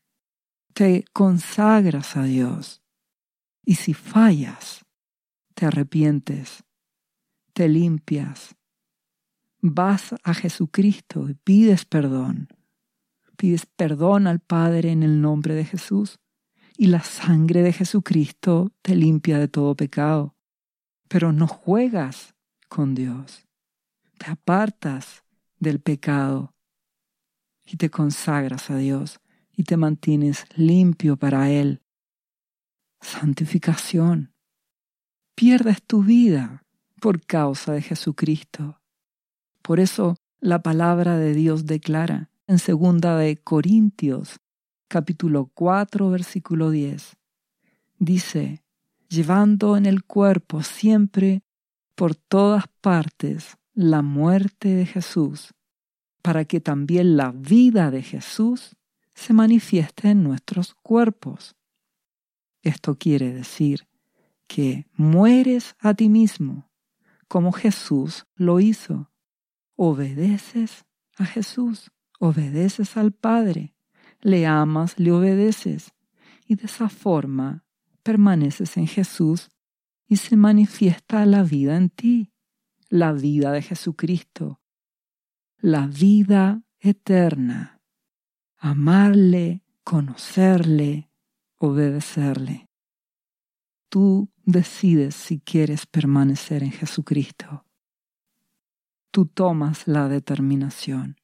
[0.73, 2.83] Te consagras a Dios.
[3.65, 4.80] Y si fallas,
[5.61, 6.65] te arrepientes,
[7.53, 8.57] te limpias,
[9.61, 12.49] vas a Jesucristo y pides perdón.
[13.37, 16.19] Pides perdón al Padre en el nombre de Jesús
[16.79, 20.35] y la sangre de Jesucristo te limpia de todo pecado.
[21.09, 22.35] Pero no juegas
[22.71, 23.47] con Dios.
[24.17, 25.25] Te apartas
[25.59, 26.55] del pecado
[27.67, 29.21] y te consagras a Dios
[29.55, 31.83] y te mantienes limpio para Él.
[33.03, 34.33] Santificación.
[35.35, 36.65] Pierdes tu vida
[37.01, 38.81] por causa de Jesucristo.
[39.63, 44.41] Por eso la palabra de Dios declara en segunda de Corintios,
[44.89, 47.17] capítulo 4, versículo 10.
[47.99, 48.63] Dice,
[49.09, 51.43] llevando en el cuerpo siempre
[51.95, 55.55] por todas partes la muerte de Jesús,
[56.23, 58.77] para que también la vida de Jesús
[59.15, 61.57] se manifieste en nuestros cuerpos.
[62.63, 63.90] Esto quiere decir
[64.51, 66.69] que mueres a ti mismo,
[67.29, 69.11] como Jesús lo hizo
[69.83, 70.85] obedeces
[71.17, 73.75] a Jesús, obedeces al Padre,
[74.21, 75.95] le amas, le obedeces,
[76.47, 77.65] y de esa forma
[78.03, 79.49] permaneces en Jesús
[80.07, 82.31] y se manifiesta la vida en ti,
[82.91, 84.61] la vida de Jesucristo,
[85.61, 87.81] la vida eterna,
[88.59, 91.11] amarle, conocerle,
[91.57, 92.69] obedecerle.
[93.89, 97.65] Tú decides si quieres permanecer en Jesucristo
[99.11, 101.17] tú tomas la determinación.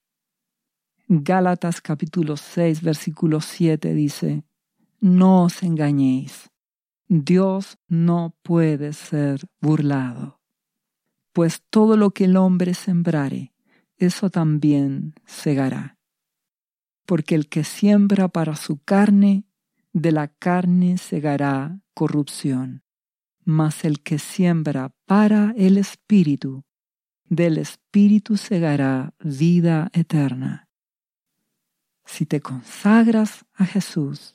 [1.09, 4.45] Gálatas capítulo 6 versículo 7 dice,
[5.01, 6.51] No os engañéis,
[7.09, 10.41] Dios no puede ser burlado.
[11.33, 13.53] pues todo lo que el hombre sembrare,
[13.99, 15.99] eso también segará.
[17.05, 19.45] Porque el que siembra para su carne,
[19.93, 22.86] de la carne segará corrupción,
[23.47, 26.65] mas el que siembra para el Espíritu,
[27.25, 30.69] del Espíritu segará vida eterna.
[32.05, 34.35] Si te consagras a Jesús,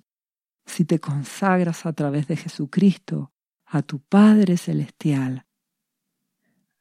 [0.65, 3.33] si te consagras a través de Jesucristo
[3.65, 5.45] a tu Padre Celestial,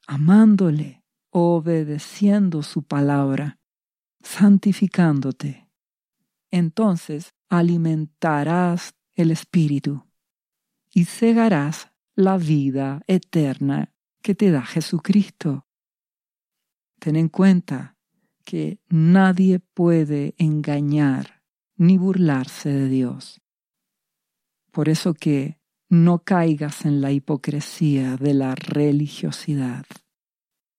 [0.06, 3.58] amándole, obedeciendo su palabra,
[4.22, 5.68] santificándote.
[6.52, 10.06] Entonces alimentarás el Espíritu
[10.92, 13.92] y cegarás la vida eterna
[14.22, 15.66] que te da Jesucristo.
[16.98, 17.96] Ten en cuenta
[18.44, 21.42] que nadie puede engañar
[21.76, 23.40] ni burlarse de Dios.
[24.70, 25.58] Por eso que
[25.88, 29.86] no caigas en la hipocresía de la religiosidad,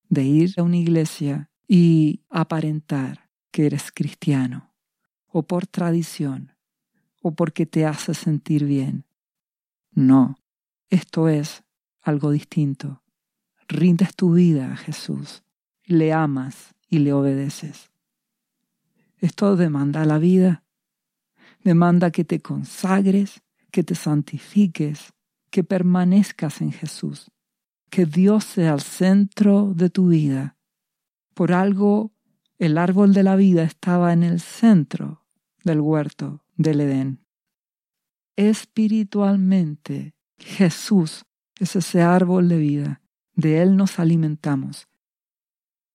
[0.10, 4.74] de ir a una iglesia y aparentar que eres cristiano,
[5.28, 6.56] o por tradición,
[7.22, 9.06] o porque te hace sentir bien.
[9.92, 10.38] No,
[10.92, 11.64] esto es
[12.02, 13.02] algo distinto.
[13.68, 15.44] Rindes tu vida a Jesús,
[15.86, 17.90] le amas y le obedeces.
[19.18, 20.64] Esto demanda la vida,
[21.64, 25.14] demanda que te consagres que te santifiques,
[25.50, 27.32] que permanezcas en Jesús,
[27.90, 30.58] que Dios sea el centro de tu vida.
[31.34, 32.12] Por algo
[32.60, 35.26] el árbol de la vida estaba en el centro
[35.64, 37.26] del huerto del Edén.
[38.36, 41.26] Espiritualmente, Jesús
[41.60, 43.02] es ese árbol de vida,
[43.34, 44.88] de Él nos alimentamos.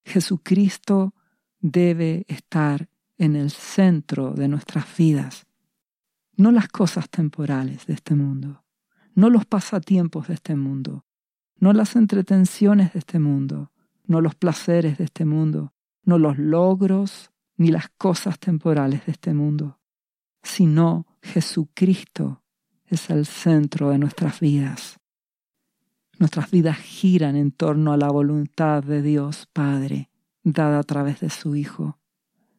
[0.05, 1.13] Jesucristo
[1.59, 5.47] debe estar en el centro de nuestras vidas.
[6.35, 8.63] No las cosas temporales de este mundo,
[9.15, 11.05] no los pasatiempos de este mundo,
[11.57, 13.71] no las entretenciones de este mundo,
[14.05, 15.73] no los placeres de este mundo,
[16.03, 19.79] no los logros ni las cosas temporales de este mundo,
[20.43, 22.43] sino Jesucristo
[22.87, 24.99] es el centro de nuestras vidas.
[26.19, 30.09] Nuestras vidas giran en torno a la voluntad de Dios Padre,
[30.43, 31.99] dada a través de su Hijo.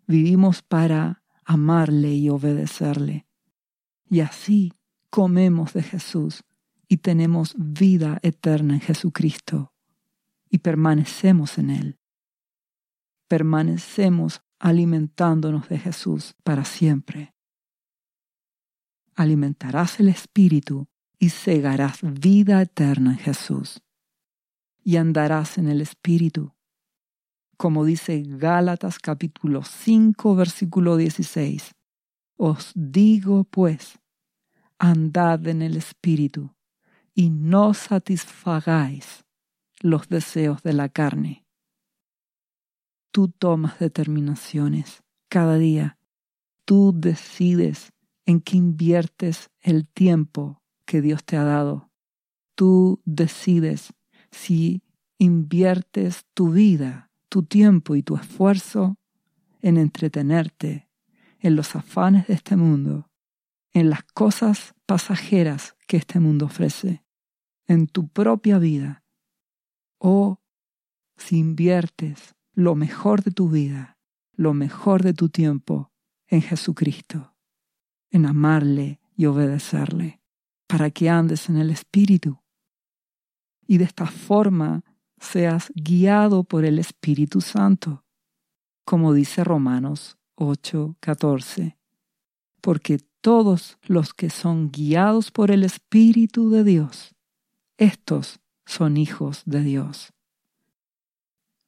[0.07, 3.27] Vivimos para amarle y obedecerle.
[4.09, 4.75] Y así
[5.11, 6.45] comemos de Jesús
[6.87, 9.73] y tenemos vida eterna en Jesucristo
[10.51, 11.99] y permanecemos en Él.
[13.29, 17.35] Permanecemos alimentándonos de Jesús para siempre.
[19.19, 20.87] Alimentarás el Espíritu
[21.19, 23.83] y segarás vida eterna en Jesús.
[24.85, 26.55] Y andarás en el Espíritu.
[27.57, 31.75] Como dice Gálatas capítulo 5 versículo 16
[32.37, 33.99] os digo, pues,
[34.79, 36.55] andad en el Espíritu
[37.13, 39.25] y no satisfagáis
[39.81, 41.45] los deseos de la carne.
[43.11, 45.99] Tú tomas determinaciones cada día.
[46.65, 47.93] Tú decides
[48.29, 51.91] en qué inviertes el tiempo que Dios te ha dado.
[52.55, 53.95] Tú decides
[54.31, 54.83] si
[55.17, 58.99] inviertes tu vida, tu tiempo y tu esfuerzo
[59.63, 60.91] en entretenerte
[61.39, 63.11] en los afanes de este mundo,
[63.73, 67.03] en las cosas pasajeras que este mundo ofrece,
[67.67, 69.05] en tu propia vida,
[69.97, 70.43] o
[71.17, 73.97] si inviertes lo mejor de tu vida,
[74.33, 75.95] lo mejor de tu tiempo
[76.27, 77.38] en Jesucristo,
[78.11, 80.21] en amarle y obedecerle,
[80.67, 82.41] para que andes en el Espíritu.
[83.67, 84.85] Y de esta forma
[85.19, 88.05] seas guiado por el Espíritu Santo,
[88.85, 91.77] como dice Romanos 8:14.
[92.61, 97.15] Porque todos los que son guiados por el Espíritu de Dios,
[97.77, 100.13] estos son hijos de Dios.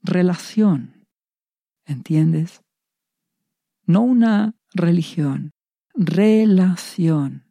[0.02, 1.06] Relación,
[1.84, 2.62] ¿entiendes?
[3.84, 5.52] No una religión,
[5.94, 7.46] relación.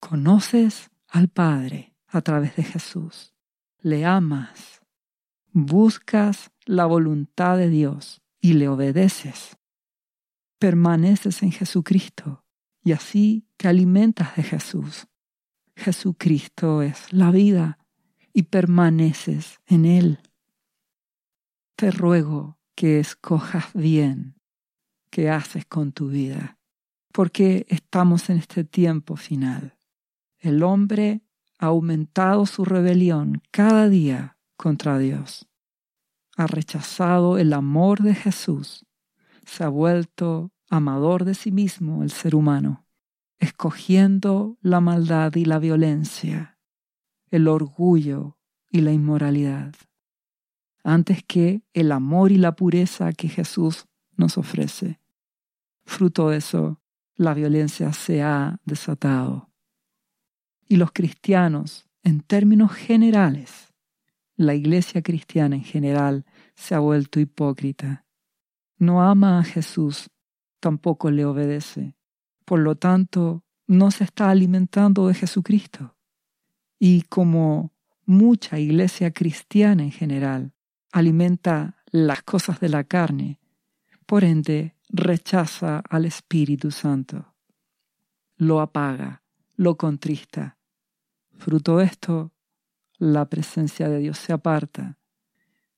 [0.00, 3.34] Conoces al Padre a través de Jesús,
[3.80, 4.80] le amas,
[5.52, 9.58] buscas la voluntad de Dios y le obedeces
[10.58, 12.44] permaneces en Jesucristo
[12.82, 15.06] y así te alimentas de Jesús.
[15.76, 17.78] Jesucristo es la vida
[18.32, 20.20] y permaneces en Él.
[21.76, 24.40] Te ruego que escojas bien
[25.10, 26.57] qué haces con tu vida,
[27.18, 29.76] porque estamos en este tiempo final.
[30.38, 31.22] El hombre
[31.58, 35.48] ha aumentado su rebelión cada día contra Dios.
[36.36, 38.86] Ha rechazado el amor de Jesús
[39.44, 42.86] se ha vuelto amador de sí mismo el ser humano,
[43.40, 46.60] escogiendo la maldad y la violencia,
[47.32, 48.38] el orgullo
[48.70, 49.74] y la inmoralidad.
[50.84, 55.00] antes que el amor y la pureza que Jesús nos ofrece.
[55.84, 56.80] Fruto de eso,
[57.18, 59.50] la violencia se ha desatado.
[60.68, 63.74] Y los cristianos, en términos generales,
[64.36, 68.06] la iglesia cristiana en general se ha vuelto hipócrita.
[68.78, 70.10] No ama a Jesús,
[70.60, 71.96] tampoco le obedece.
[72.44, 75.96] Por lo tanto, no se está alimentando de Jesucristo.
[76.78, 77.72] Y como
[78.06, 80.54] mucha iglesia cristiana en general
[80.92, 83.40] alimenta las cosas de la carne,
[84.06, 87.34] por ende rechaza al Espíritu Santo,
[88.36, 89.22] lo apaga,
[89.56, 90.58] lo contrista.
[91.36, 92.32] Fruto de esto,
[92.98, 94.98] la presencia de Dios se aparta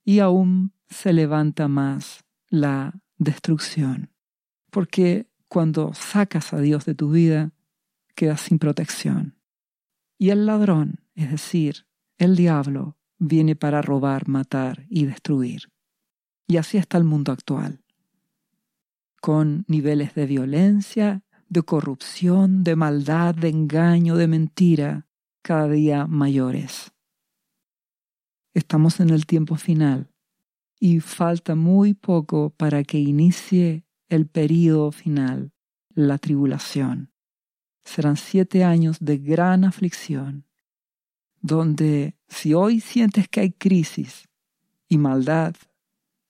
[0.03, 4.11] y aún se levanta más la destrucción.
[4.69, 7.51] Porque cuando sacas a Dios de tu vida,
[8.15, 9.37] quedas sin protección.
[10.17, 11.87] Y el ladrón, es decir,
[12.17, 15.71] el diablo, viene para robar, matar y destruir.
[16.47, 17.80] Y así está el mundo actual,
[19.21, 25.07] con niveles de violencia, de corrupción, de maldad, de engaño, de mentira,
[25.41, 26.91] cada día mayores.
[28.53, 30.11] Estamos en el tiempo final
[30.79, 35.53] y falta muy poco para que inicie el período final,
[35.93, 37.11] la tribulación.
[37.83, 40.45] Serán siete años de gran aflicción,
[41.41, 44.27] donde si hoy sientes que hay crisis
[44.87, 45.55] y maldad,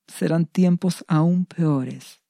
[0.08, 2.21] serán tiempos aún peores.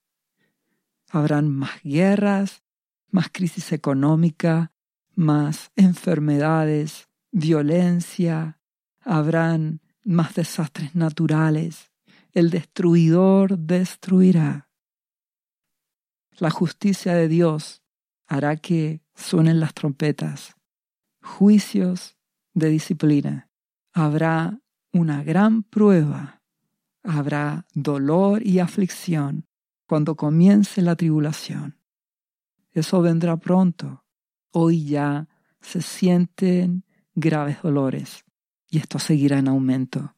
[1.12, 2.64] Habrán más guerras,
[3.10, 4.72] más crisis económica,
[5.14, 8.60] más enfermedades, violencia,
[9.02, 11.92] habrán más desastres naturales.
[12.32, 14.70] El destruidor destruirá.
[16.38, 17.84] La justicia de Dios
[18.26, 20.56] hará que suenen las trompetas.
[21.22, 22.16] Juicios
[22.54, 23.50] de disciplina.
[23.92, 24.62] Habrá
[24.94, 26.42] una gran prueba.
[27.04, 29.46] Habrá dolor y aflicción
[29.92, 31.78] cuando comience la tribulación.
[32.72, 34.06] Eso vendrá pronto.
[34.52, 35.28] Hoy ya
[35.60, 38.24] se sienten graves dolores
[38.70, 40.16] y esto seguirá en aumento.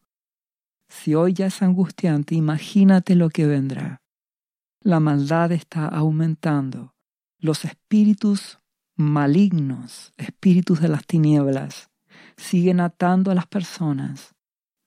[0.89, 4.03] Si hoy ya es angustiante, imagínate lo que vendrá.
[4.79, 6.93] La maldad está aumentando.
[7.39, 8.59] Los espíritus
[8.95, 11.89] malignos, espíritus de las tinieblas,
[12.37, 14.35] siguen atando a las personas,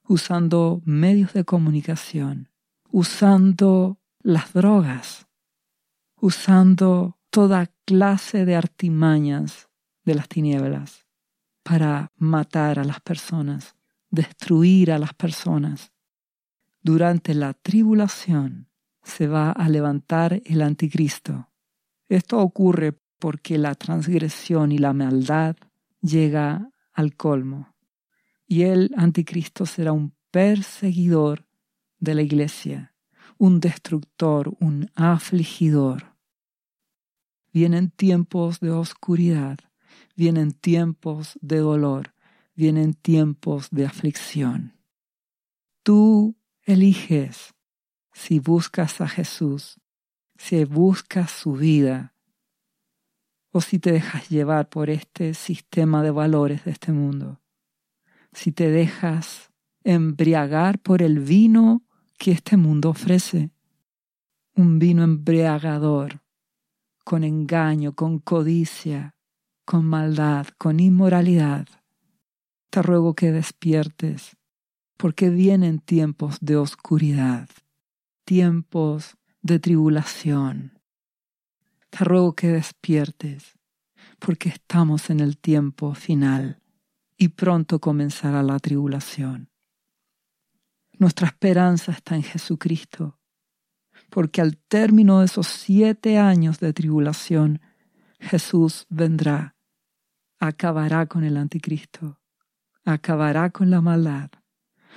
[0.06, 2.50] usando medios de comunicación,
[2.92, 5.28] usando las drogas,
[6.16, 9.68] usando toda clase de artimañas
[10.04, 11.06] de las tinieblas
[11.62, 13.76] para matar a las personas,
[14.10, 15.92] destruir a las personas.
[16.82, 18.68] Durante la tribulación
[19.04, 21.48] se va a levantar el anticristo.
[22.08, 25.54] Esto ocurre porque la transgresión y la maldad
[26.00, 27.76] llega al colmo.
[28.44, 31.46] Y el anticristo será un perseguidor
[32.00, 32.95] de la iglesia,
[33.38, 36.14] un destructor, un afligidor.
[37.52, 39.58] Vienen tiempos de oscuridad
[40.16, 42.14] vienen tiempos de dolor,
[42.54, 44.74] vienen tiempos de aflicción.
[45.82, 47.54] Tú eliges
[48.12, 49.78] si buscas a Jesús,
[50.36, 52.14] si buscas su vida,
[53.52, 57.40] o si te dejas llevar por este sistema de valores de este mundo,
[58.32, 59.50] si te dejas
[59.82, 61.85] embriagar por el vino
[62.16, 63.50] que este mundo ofrece,
[64.54, 66.22] un vino embriagador,
[67.04, 69.14] con engaño, con codicia,
[69.64, 71.68] con maldad, con inmoralidad.
[72.70, 74.36] Te ruego que despiertes,
[74.96, 77.48] porque vienen tiempos de oscuridad,
[78.24, 80.80] tiempos de tribulación.
[81.90, 83.58] Te ruego que despiertes,
[84.18, 86.60] porque estamos en el tiempo final
[87.16, 89.50] y pronto comenzará la tribulación.
[90.98, 93.18] Nuestra esperanza está en Jesucristo,
[94.10, 97.60] porque al término de esos siete años de tribulación,
[98.18, 99.56] Jesús vendrá
[100.38, 102.20] acabará con el anticristo,
[102.84, 104.30] acabará con la maldad,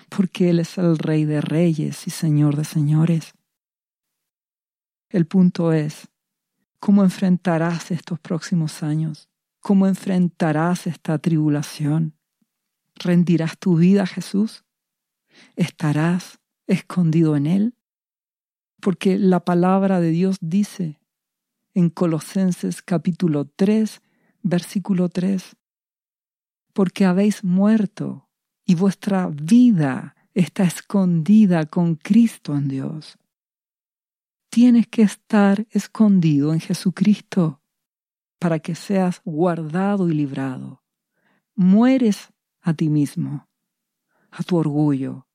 [0.09, 3.33] porque Él es el Rey de reyes y Señor de señores.
[5.09, 6.09] El punto es,
[6.79, 9.29] ¿cómo enfrentarás estos próximos años?
[9.59, 12.15] ¿Cómo enfrentarás esta tribulación?
[12.95, 14.63] ¿Rendirás tu vida a Jesús?
[15.55, 17.75] ¿Estarás escondido en Él?
[18.81, 20.99] Porque la palabra de Dios dice
[21.73, 24.01] en Colosenses capítulo 3,
[24.41, 25.55] versículo 3,
[26.73, 28.29] porque habéis muerto
[28.65, 33.17] y vuestra vida está escondida con Cristo en Dios.
[34.49, 37.61] Tienes que estar escondido en Jesucristo
[38.39, 40.83] para que seas guardado y librado.
[41.55, 42.29] Mueres
[42.61, 43.47] a ti mismo,
[44.31, 45.27] a tu orgullo,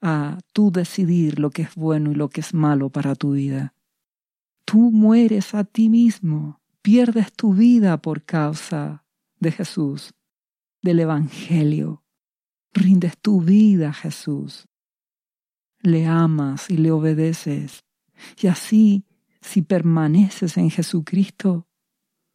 [0.00, 3.74] a tú decidir lo que es bueno y lo que es malo para tu vida.
[4.64, 9.04] Tú mueres a ti mismo, pierdes tu vida por causa
[9.40, 10.14] de Jesús,
[10.82, 12.04] del Evangelio.
[12.72, 14.68] Rindes tu vida a Jesús.
[15.80, 17.84] Le amas y le obedeces.
[18.40, 19.04] Y así,
[19.40, 21.66] si permaneces en Jesucristo,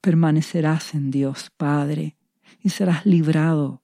[0.01, 2.17] permanecerás en Dios Padre
[2.61, 3.82] y serás librado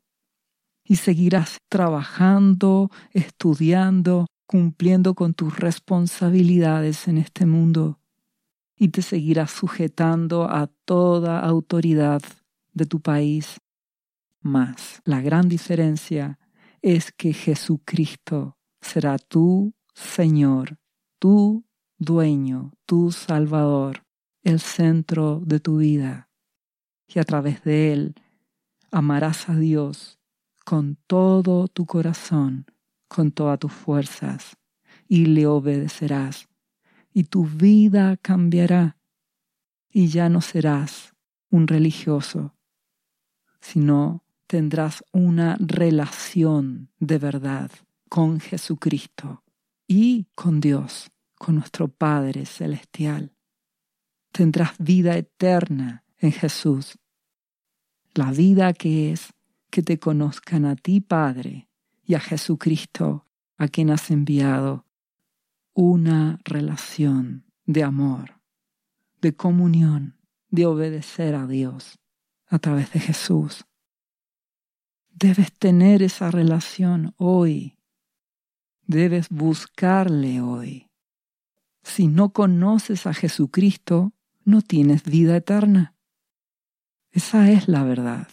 [0.90, 8.00] y seguirás trabajando, estudiando, cumpliendo con tus responsabilidades en este mundo
[8.76, 12.24] y te seguirás sujetando a toda autoridad
[12.74, 13.60] de tu país.
[14.42, 16.40] Mas la gran diferencia
[16.82, 20.80] es que Jesucristo será tu Señor,
[21.20, 21.66] tu
[22.00, 24.06] dueño, tu Salvador,
[24.42, 26.32] el centro de tu vida.
[27.08, 28.16] Y a través de Él
[28.90, 30.19] amarás a Dios
[30.70, 32.68] con todo tu corazón,
[33.08, 34.56] con todas tus fuerzas,
[35.08, 36.48] y le obedecerás,
[37.12, 39.00] y tu vida cambiará,
[39.90, 41.16] y ya no serás
[41.50, 42.54] un religioso,
[43.60, 47.72] sino tendrás una relación de verdad
[48.08, 49.44] con Jesucristo
[49.88, 53.34] y con Dios, con nuestro Padre Celestial.
[54.32, 57.00] Tendrás vida eterna en Jesús,
[58.14, 59.34] la vida que es
[59.70, 61.70] que te conozcan a ti, Padre,
[62.04, 63.26] y a Jesucristo,
[63.58, 64.86] a quien has enviado,
[65.74, 68.42] una relación de amor,
[69.22, 70.18] de comunión,
[70.50, 72.00] de obedecer a Dios
[72.48, 73.66] a través de Jesús.
[75.12, 77.78] Debes tener esa relación hoy.
[78.88, 80.90] Debes buscarle hoy.
[81.84, 84.14] Si no conoces a Jesucristo,
[84.46, 85.96] no tienes vida eterna.
[87.12, 88.28] Esa es la verdad.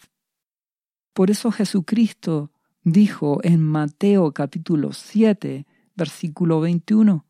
[1.16, 2.52] Por eso Jesucristo
[2.82, 7.24] dijo en Mateo capítulo 7, versículo 21,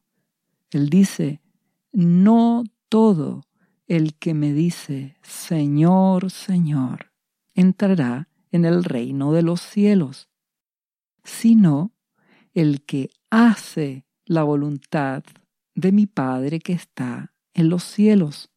[0.72, 1.40] Él dice,
[1.92, 3.42] no todo
[3.86, 7.12] el que me dice, Señor, Señor,
[7.54, 10.28] entrará en el reino de los cielos,
[11.22, 11.94] sino
[12.54, 15.22] el que hace la voluntad
[15.76, 18.50] de mi Padre que está en los cielos.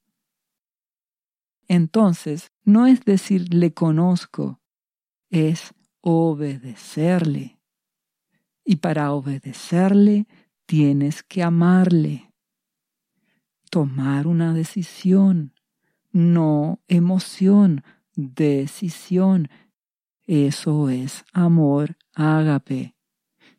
[1.67, 4.58] Entonces, no es decir le conozco,
[5.29, 7.59] es obedecerle.
[8.63, 10.27] Y para obedecerle
[10.65, 12.33] tienes que amarle.
[13.69, 15.53] Tomar una decisión,
[16.11, 17.83] no emoción,
[18.15, 19.49] decisión.
[20.25, 22.95] Eso es amor ágape.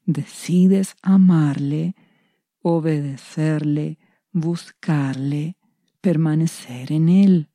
[0.05, 1.95] Decides amarle,
[2.63, 3.99] obedecerle,
[4.33, 5.57] buscarle,
[6.01, 7.51] permanecer en él,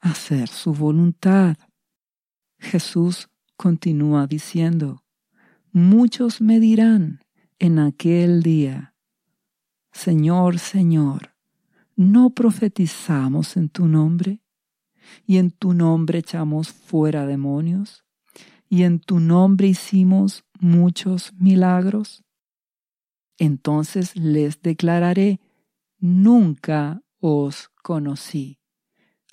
[0.00, 1.56] hacer su voluntad.
[2.60, 5.02] Jesús continúa diciendo,
[5.72, 7.20] muchos me dirán
[7.58, 8.94] en aquel día,
[9.92, 11.34] Señor, Señor,
[11.96, 14.42] ¿no profetizamos en tu nombre?
[15.26, 18.04] ¿Y en tu nombre echamos fuera demonios?
[18.68, 22.22] ¿Y en tu nombre hicimos muchos milagros?
[23.38, 25.40] Entonces les declararé,
[25.98, 28.60] nunca os conocí.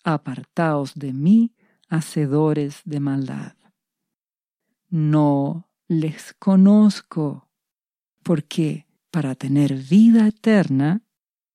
[0.04, 1.54] Apartaos de mí,
[1.88, 3.56] hacedores de maldad.
[4.90, 7.50] No les conozco,
[8.24, 11.02] porque para tener vida eterna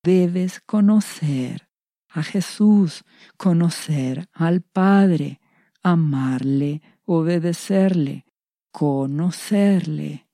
[0.03, 1.69] debes conocer
[2.09, 3.03] a Jesús,
[3.37, 5.39] conocer al Padre,
[5.81, 8.25] amarle, obedecerle,
[8.71, 10.27] conocerle.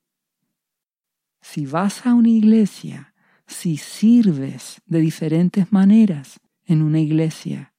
[1.42, 3.14] Si vas a una iglesia,
[3.48, 7.74] si sirves de diferentes maneras en una iglesia,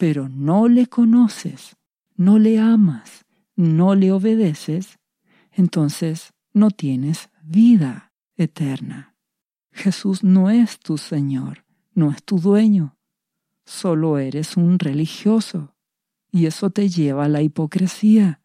[0.00, 1.76] pero no le conoces,
[2.16, 4.98] no le amas, no le obedeces,
[5.52, 9.14] entonces no tienes vida eterna.
[9.72, 12.96] Jesús no es tu Señor, no es tu dueño,
[13.66, 15.76] solo eres un religioso,
[16.32, 18.40] y eso te lleva a la hipocresía.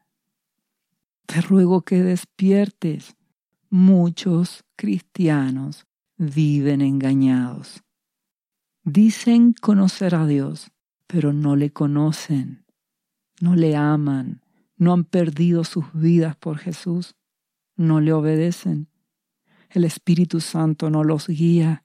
[1.26, 3.16] Te ruego que despiertes.
[3.70, 5.86] Muchos cristianos
[6.18, 7.82] viven engañados.
[8.84, 10.75] Dicen conocer a Dios,
[11.08, 12.66] pero no le conocen,
[13.42, 14.42] no le aman,
[14.78, 17.16] no han perdido sus vidas por Jesús,
[17.76, 18.90] no le obedecen.
[19.70, 21.84] El Espíritu Santo no los guía.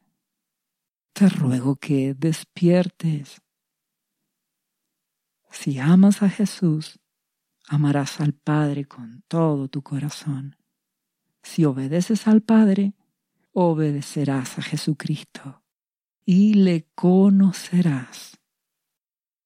[1.12, 3.40] Te ruego que despiertes.
[5.50, 7.00] Si amas a Jesús,
[7.66, 10.56] amarás al Padre con todo tu corazón.
[11.42, 12.94] Si obedeces al Padre,
[13.52, 15.62] obedecerás a Jesucristo
[16.24, 18.39] y le conocerás.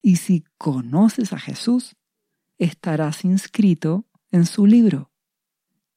[0.06, 1.96] Y si conoces a Jesús,
[2.58, 5.10] estarás inscrito en su libro.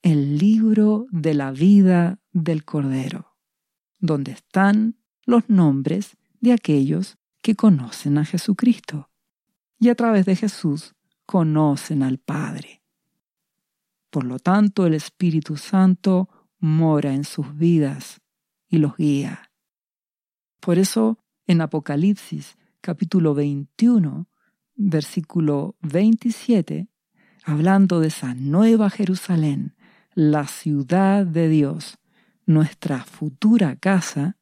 [0.02, 3.36] el libro de la vida del Cordero,
[4.00, 4.96] donde están
[5.26, 9.10] los nombres de aquellos que conocen a Jesucristo
[9.78, 10.96] y a través de Jesús
[11.26, 12.84] conocen al Padre.
[14.10, 16.30] Por lo tanto, el Espíritu Santo
[16.60, 18.22] mora en sus vidas
[18.70, 19.52] y los guía.
[20.62, 22.58] Por eso, en Apocalipsis
[22.88, 24.30] capítulo 21,
[24.78, 26.88] versículo 27,
[27.44, 29.76] hablando de esa nueva Jerusalén,
[30.14, 31.98] la ciudad de Dios,
[32.46, 34.38] nuestra futura casa,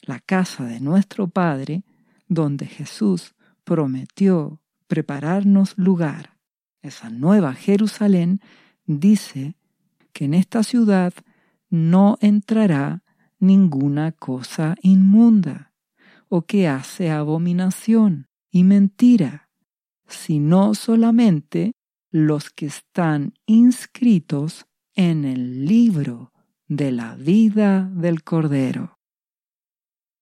[0.00, 1.84] la casa de nuestro Padre,
[2.28, 6.38] donde Jesús prometió prepararnos lugar.
[6.80, 8.40] Esa nueva Jerusalén
[8.86, 9.58] dice
[10.14, 11.12] que en esta ciudad
[11.68, 13.02] no entrará
[13.38, 15.74] ninguna cosa inmunda
[16.28, 19.50] o que hace abominación y mentira,
[20.06, 21.72] sino solamente
[22.10, 26.32] los que están inscritos en el libro
[26.68, 28.98] de la vida del Cordero.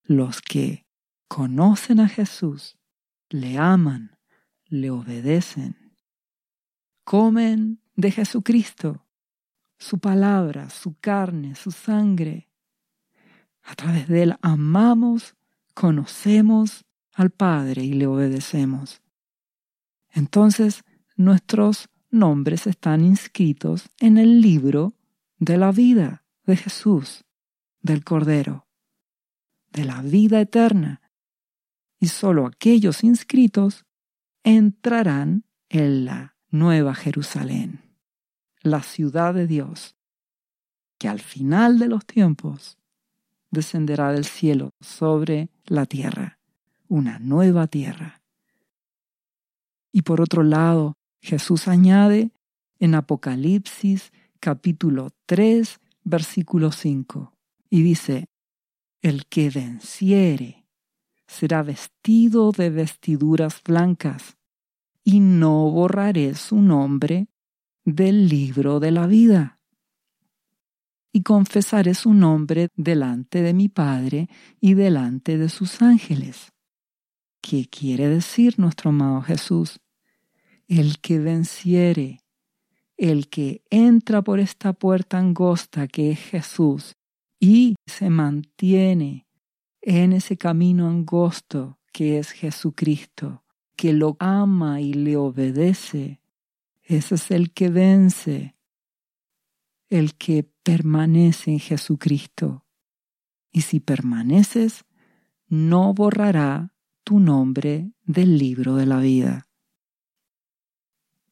[0.02, 0.86] Los que
[1.28, 2.76] conocen a Jesús,
[3.30, 4.18] le aman,
[4.66, 5.96] le obedecen,
[7.04, 9.06] comen de Jesucristo,
[9.78, 12.48] su palabra, su carne, su sangre.
[13.62, 15.36] A través de él amamos,
[15.74, 19.02] conocemos al Padre y le obedecemos.
[20.10, 20.82] Entonces
[21.16, 24.94] nuestros nombres están inscritos en el libro
[25.38, 27.24] de la vida de Jesús,
[27.80, 28.66] del Cordero,
[29.72, 31.00] de la vida eterna,
[31.98, 33.84] y sólo aquellos inscritos
[34.42, 37.80] entrarán en la nueva Jerusalén,
[38.60, 39.96] la ciudad de Dios,
[40.98, 42.78] que al final de los tiempos
[43.50, 46.38] descenderá del cielo sobre la tierra,
[46.88, 48.22] una nueva tierra.
[49.92, 52.30] Y por otro lado, Jesús añade
[52.78, 57.32] en Apocalipsis capítulo 3, versículo 5,
[57.70, 58.26] y dice,
[59.00, 60.66] el que venciere
[61.26, 64.36] será vestido de vestiduras blancas,
[65.02, 67.28] y no borraré su nombre
[67.84, 69.60] del libro de la vida.
[71.16, 74.28] Y confesaré su nombre delante de mi Padre
[74.60, 76.52] y delante de sus ángeles.
[77.40, 79.78] ¿Qué quiere decir nuestro amado Jesús?
[80.66, 82.18] El que venciere,
[82.96, 86.96] el que entra por esta puerta angosta que es Jesús
[87.38, 89.28] y se mantiene
[89.82, 93.44] en ese camino angosto que es Jesucristo,
[93.76, 96.20] que lo ama y le obedece,
[96.82, 98.53] ese es el que vence,
[99.94, 102.66] el que permanece en Jesucristo.
[103.52, 104.84] Y si permaneces,
[105.46, 106.74] no borrará
[107.04, 109.46] tu nombre del libro de la vida.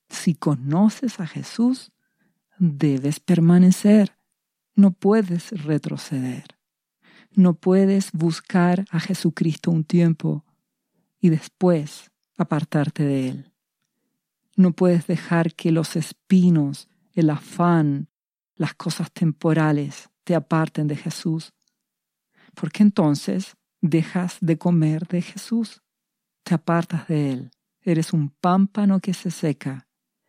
[0.08, 1.90] Si conoces a Jesús,
[2.56, 4.16] debes permanecer,
[4.76, 6.44] no puedes retroceder.
[7.32, 10.44] No puedes buscar a Jesucristo un tiempo
[11.18, 13.52] y después apartarte de Él.
[14.54, 18.11] No puedes dejar que los espinos, el afán,
[18.54, 21.52] las cosas temporales te aparten de Jesús,
[22.54, 25.82] porque entonces dejas de comer de Jesús,
[26.44, 27.50] te apartas de Él,
[27.80, 29.88] eres un pámpano que se seca,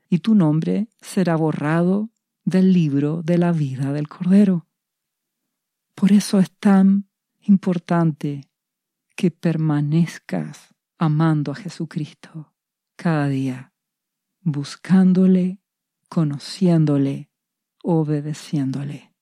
[0.10, 2.10] y tu nombre será borrado
[2.46, 4.68] del libro de la vida del Cordero.
[5.96, 7.10] Por eso es tan
[7.42, 8.50] importante
[9.16, 12.54] que permanezcas amando a Jesucristo
[12.96, 13.74] cada día,
[14.42, 15.60] buscándole,
[16.10, 17.30] conociéndole,
[17.84, 19.14] obedeciéndole,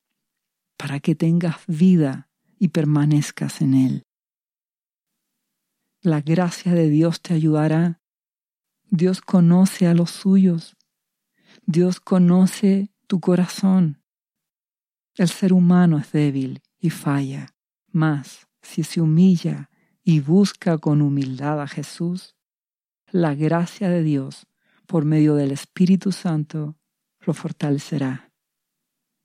[0.78, 4.04] para que tengas vida y permanezcas en Él.
[6.02, 8.02] La gracia de Dios te ayudará.
[8.90, 10.78] Dios conoce a los suyos.
[11.66, 14.02] Dios conoce tu corazón.
[15.16, 17.54] El ser humano es débil y falla,
[17.88, 19.70] mas si se humilla
[20.04, 22.36] y busca con humildad a Jesús,
[23.12, 24.48] la gracia de Dios,
[24.88, 26.78] por medio del Espíritu Santo,
[27.20, 28.31] lo fortalecerá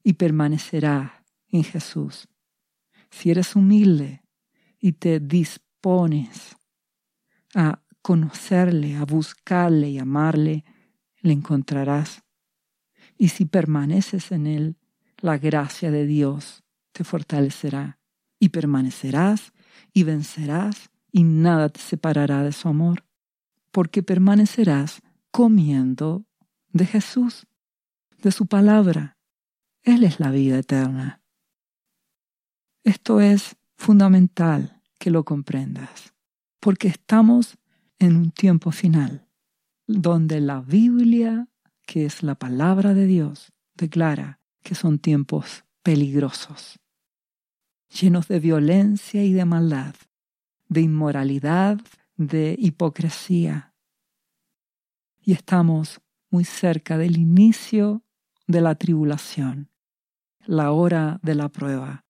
[0.07, 2.29] y permanecerá en Jesús.
[3.11, 4.23] Si eres humilde
[4.79, 6.57] y te dispones
[7.57, 10.65] a conocerle, a buscarle y amarle,
[11.23, 12.23] le encontrarás.
[13.19, 14.77] Y si permaneces en él,
[15.19, 17.99] la gracia de Dios te fortalecerá
[18.39, 19.53] y permanecerás
[19.93, 23.05] y vencerás y nada te separará de su amor,
[23.73, 25.01] porque permanecerás
[25.33, 26.27] comiendo
[26.71, 27.49] de Jesús,
[28.23, 29.16] de su palabra.
[29.87, 31.23] Él es la vida eterna.
[32.83, 36.13] Esto es fundamental que lo comprendas
[36.59, 37.57] porque estamos
[38.01, 39.29] en un tiempo final,
[39.87, 41.47] donde la Biblia,
[41.87, 46.81] que es la palabra de Dios, declara que son tiempos peligrosos,
[47.89, 49.95] llenos de violencia y de maldad,
[50.69, 51.81] de inmoralidad,
[52.17, 53.73] de hipocresía.
[55.21, 58.03] Y estamos muy cerca del inicio
[58.49, 59.71] de la tribulación,
[60.47, 62.05] la hora de la prueba,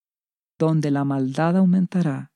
[0.59, 2.33] donde la maldad aumentará,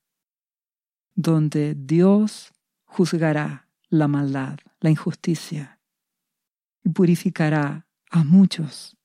[1.14, 2.53] donde Dios
[2.84, 5.78] juzgará la maldad, la injusticia,
[6.82, 8.96] y purificará a muchos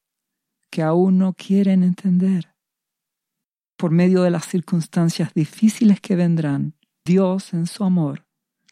[0.69, 2.55] que aún no quieren entender.
[3.77, 8.25] Por medio de las circunstancias difíciles que vendrán, Dios en su amor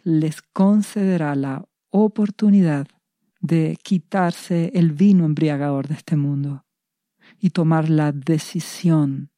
[0.04, 2.88] les concederá la oportunidad
[3.42, 6.64] de quitarse el vino embriagador de este mundo
[7.44, 9.30] y tomar la decisión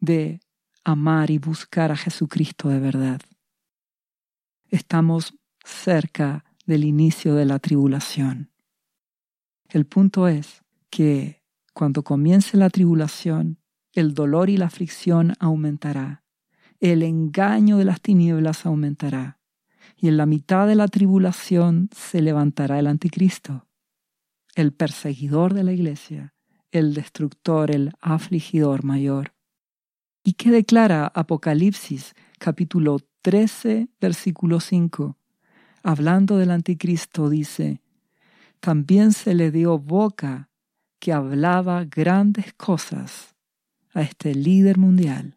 [0.00, 0.40] de
[0.82, 3.20] amar y buscar a Jesucristo de verdad.
[4.70, 5.32] Estamos
[5.64, 8.50] cerca del inicio de la tribulación.
[9.68, 13.60] El punto es que cuando comience la tribulación,
[13.92, 16.24] el dolor y la aflicción aumentará,
[16.80, 19.38] el engaño de las tinieblas aumentará,
[19.96, 23.68] y en la mitad de la tribulación se levantará el anticristo,
[24.56, 26.31] el perseguidor de la iglesia,
[26.72, 29.32] el destructor, el afligidor mayor.
[30.24, 35.16] ¿Y qué declara Apocalipsis capítulo 13, versículo 5?
[35.84, 37.80] Hablando del anticristo dice,
[38.60, 40.48] también se le dio boca
[40.98, 43.34] que hablaba grandes cosas
[43.92, 45.36] a este líder mundial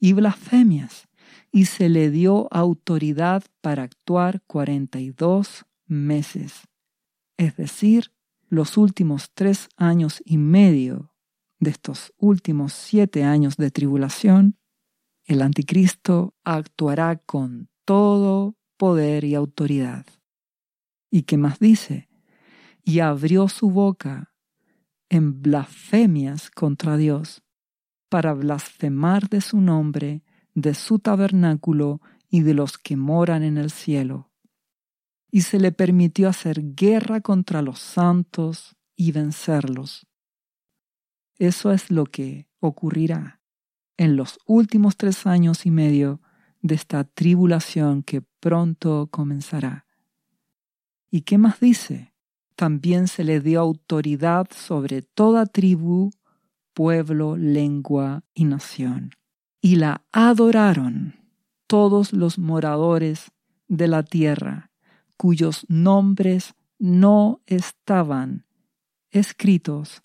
[0.00, 1.08] y blasfemias
[1.50, 6.68] y se le dio autoridad para actuar 42 meses,
[7.36, 8.12] es decir,
[8.48, 11.12] los últimos tres años y medio
[11.60, 14.58] de estos últimos siete años de tribulación,
[15.24, 20.06] el anticristo actuará con todo poder y autoridad.
[21.10, 22.08] ¿Y qué más dice?
[22.84, 24.32] Y abrió su boca
[25.10, 27.42] en blasfemias contra Dios,
[28.08, 30.22] para blasfemar de su nombre
[30.60, 34.30] de su tabernáculo y de los que moran en el cielo.
[35.30, 40.06] Y se le permitió hacer guerra contra los santos y vencerlos.
[41.36, 43.40] Eso es lo que ocurrirá
[43.96, 46.20] en los últimos tres años y medio
[46.62, 49.86] de esta tribulación que pronto comenzará.
[51.10, 52.14] ¿Y qué más dice?
[52.56, 56.10] También se le dio autoridad sobre toda tribu,
[56.74, 59.10] pueblo, lengua y nación
[59.60, 61.16] y la adoraron
[61.66, 63.32] todos los moradores
[63.66, 64.67] de la tierra,
[65.18, 68.46] cuyos nombres no estaban
[69.10, 70.02] escritos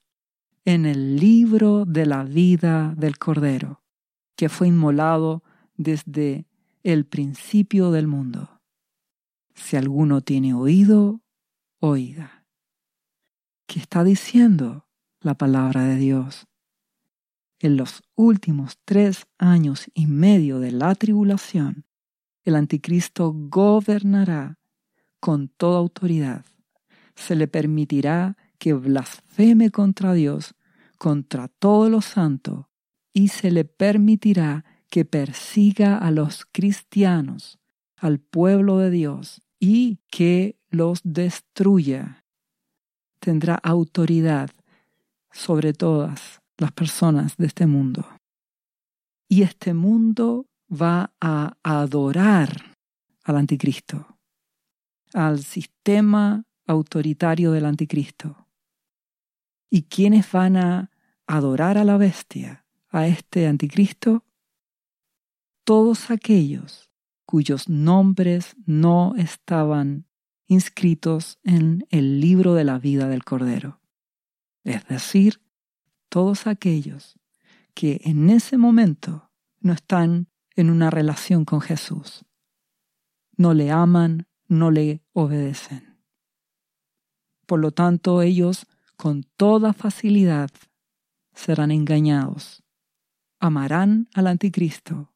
[0.66, 3.82] en el libro de la vida del Cordero,
[4.36, 5.42] que fue inmolado
[5.78, 6.46] desde
[6.84, 8.60] el principio del mundo.
[9.56, 11.22] Si alguno tiene oído,
[11.80, 12.46] oiga.
[13.68, 14.90] ¿Qué está diciendo
[15.22, 16.46] la palabra de Dios?
[17.64, 21.86] en los últimos tres años y medio de la tribulación,
[22.44, 24.60] el anticristo gobernará
[25.24, 26.44] con toda autoridad.
[27.16, 30.54] Se le permitirá que blasfeme contra Dios,
[30.98, 32.68] contra todo lo santo,
[33.14, 37.58] y se le permitirá que persiga a los cristianos,
[37.96, 42.26] al pueblo de Dios, y que los destruya.
[43.22, 44.50] Tendrá autoridad
[45.32, 48.06] sobre todas las personas de este mundo.
[49.30, 52.76] Y este mundo va a adorar
[53.24, 54.13] al anticristo,
[55.14, 58.48] al sistema autoritario del anticristo.
[59.70, 60.92] ¿Y quiénes van a
[61.28, 64.26] adorar a la bestia, a este anticristo?
[65.64, 66.90] Todos aquellos
[67.26, 70.08] cuyos nombres no estaban
[70.48, 73.82] inscritos en el libro de la vida del Cordero,
[74.64, 75.42] es decir,
[76.10, 77.20] todos aquellos
[77.74, 82.24] que en ese momento no están en una relación con Jesús,
[83.36, 85.98] no le aman, no le obedecen.
[87.46, 88.66] Por lo tanto, ellos
[88.96, 90.50] con toda facilidad
[91.34, 92.64] serán engañados,
[93.40, 95.14] amarán al anticristo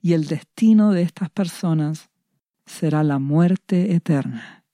[0.00, 2.10] y el destino de estas personas
[2.64, 4.64] será la muerte eterna.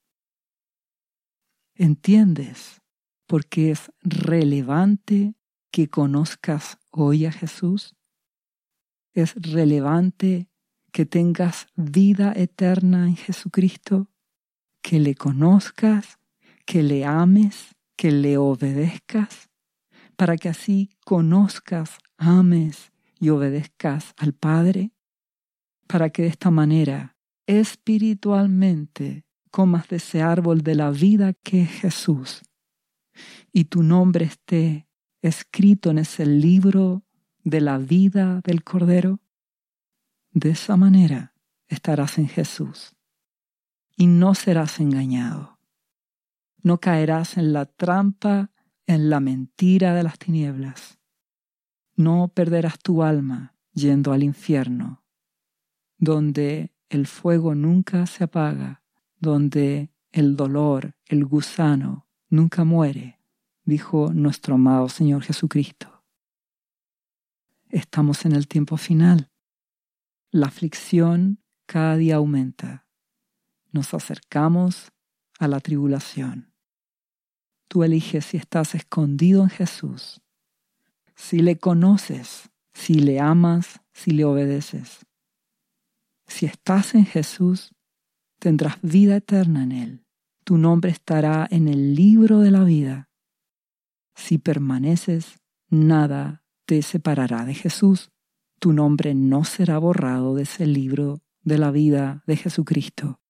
[1.75, 2.83] ¿Entiendes
[3.27, 5.35] por qué es relevante
[5.71, 7.97] que conozcas hoy a Jesús?
[9.13, 10.49] ¿Es relevante
[10.95, 14.07] que tengas vida eterna en Jesucristo?
[14.81, 16.21] ¿Que le conozcas?
[16.67, 17.75] ¿Que le ames?
[17.97, 19.51] ¿Que le obedezcas?
[20.15, 24.93] Para que así conozcas, ames y obedezcas al Padre?
[25.89, 27.17] Para que de esta manera
[27.49, 32.43] espiritualmente comas de ese árbol de la vida que es Jesús
[33.53, 34.87] y tu nombre esté
[35.23, 37.03] escrito en ese libro
[37.43, 39.19] de la vida del Cordero?
[40.35, 41.33] De esa manera
[41.69, 42.97] estarás en Jesús
[43.97, 45.61] y no serás engañado.
[46.61, 48.51] No caerás en la trampa,
[48.89, 50.99] en la mentira de las tinieblas.
[51.95, 55.05] No perderás tu alma yendo al infierno,
[55.99, 58.83] donde el fuego nunca se apaga,
[59.21, 63.21] donde el dolor, el gusano, nunca muere,
[63.63, 66.03] dijo nuestro amado Señor Jesucristo.
[67.69, 69.31] Estamos en el tiempo final.
[70.35, 72.89] La aflicción cada día aumenta.
[73.71, 74.91] Nos acercamos
[75.39, 76.53] a la tribulación.
[77.69, 80.23] Tú eliges si estás escondido en Jesús,
[81.15, 85.07] si le conoces, si le amas, si le obedeces.
[86.27, 87.73] Si estás en Jesús,
[88.41, 90.07] tendrás vida eterna en Él.
[90.43, 93.09] Tu nombre estará en el libro de la vida.
[94.17, 98.11] Si permaneces, nada te separará de Jesús.
[98.59, 103.21] Tu nombre no será borrado de ese libro de la vida de Jesucristo.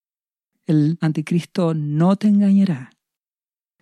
[0.66, 2.90] El anticristo no te engañará.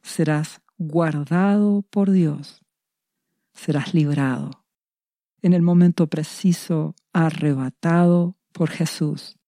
[0.03, 2.63] Serás guardado por Dios.
[3.53, 4.65] Serás librado.
[5.43, 9.39] En el momento preciso, arrebatado por Jesús.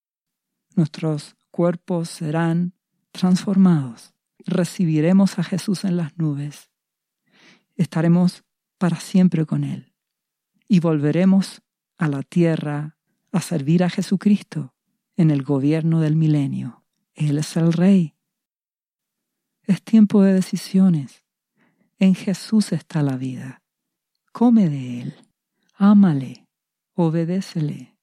[0.77, 2.75] Nuestros cuerpos serán
[3.13, 4.13] transformados.
[4.39, 6.71] Recibiremos a Jesús en las nubes.
[7.77, 8.45] Estaremos
[8.79, 9.93] para siempre con Él.
[10.69, 11.63] Y volveremos
[11.97, 12.97] a la tierra
[13.33, 14.75] a servir a Jesucristo
[15.17, 16.85] en el gobierno del milenio.
[17.15, 18.15] Él es el Rey.
[19.63, 21.25] Es tiempo de decisiones.
[21.99, 23.63] En Jesús está la vida.
[24.33, 25.15] Come de Él.
[25.77, 26.47] Ámale.
[26.95, 27.95] Obedécele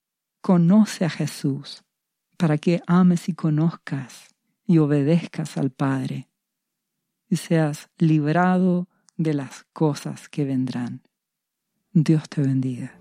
[0.41, 1.83] conoce a Jesús
[2.37, 4.35] para que ames y conozcas
[4.65, 6.29] y obedezcas al Padre
[7.29, 11.03] y seas librado de las cosas que vendrán.
[11.93, 13.00] Dios te bendiga.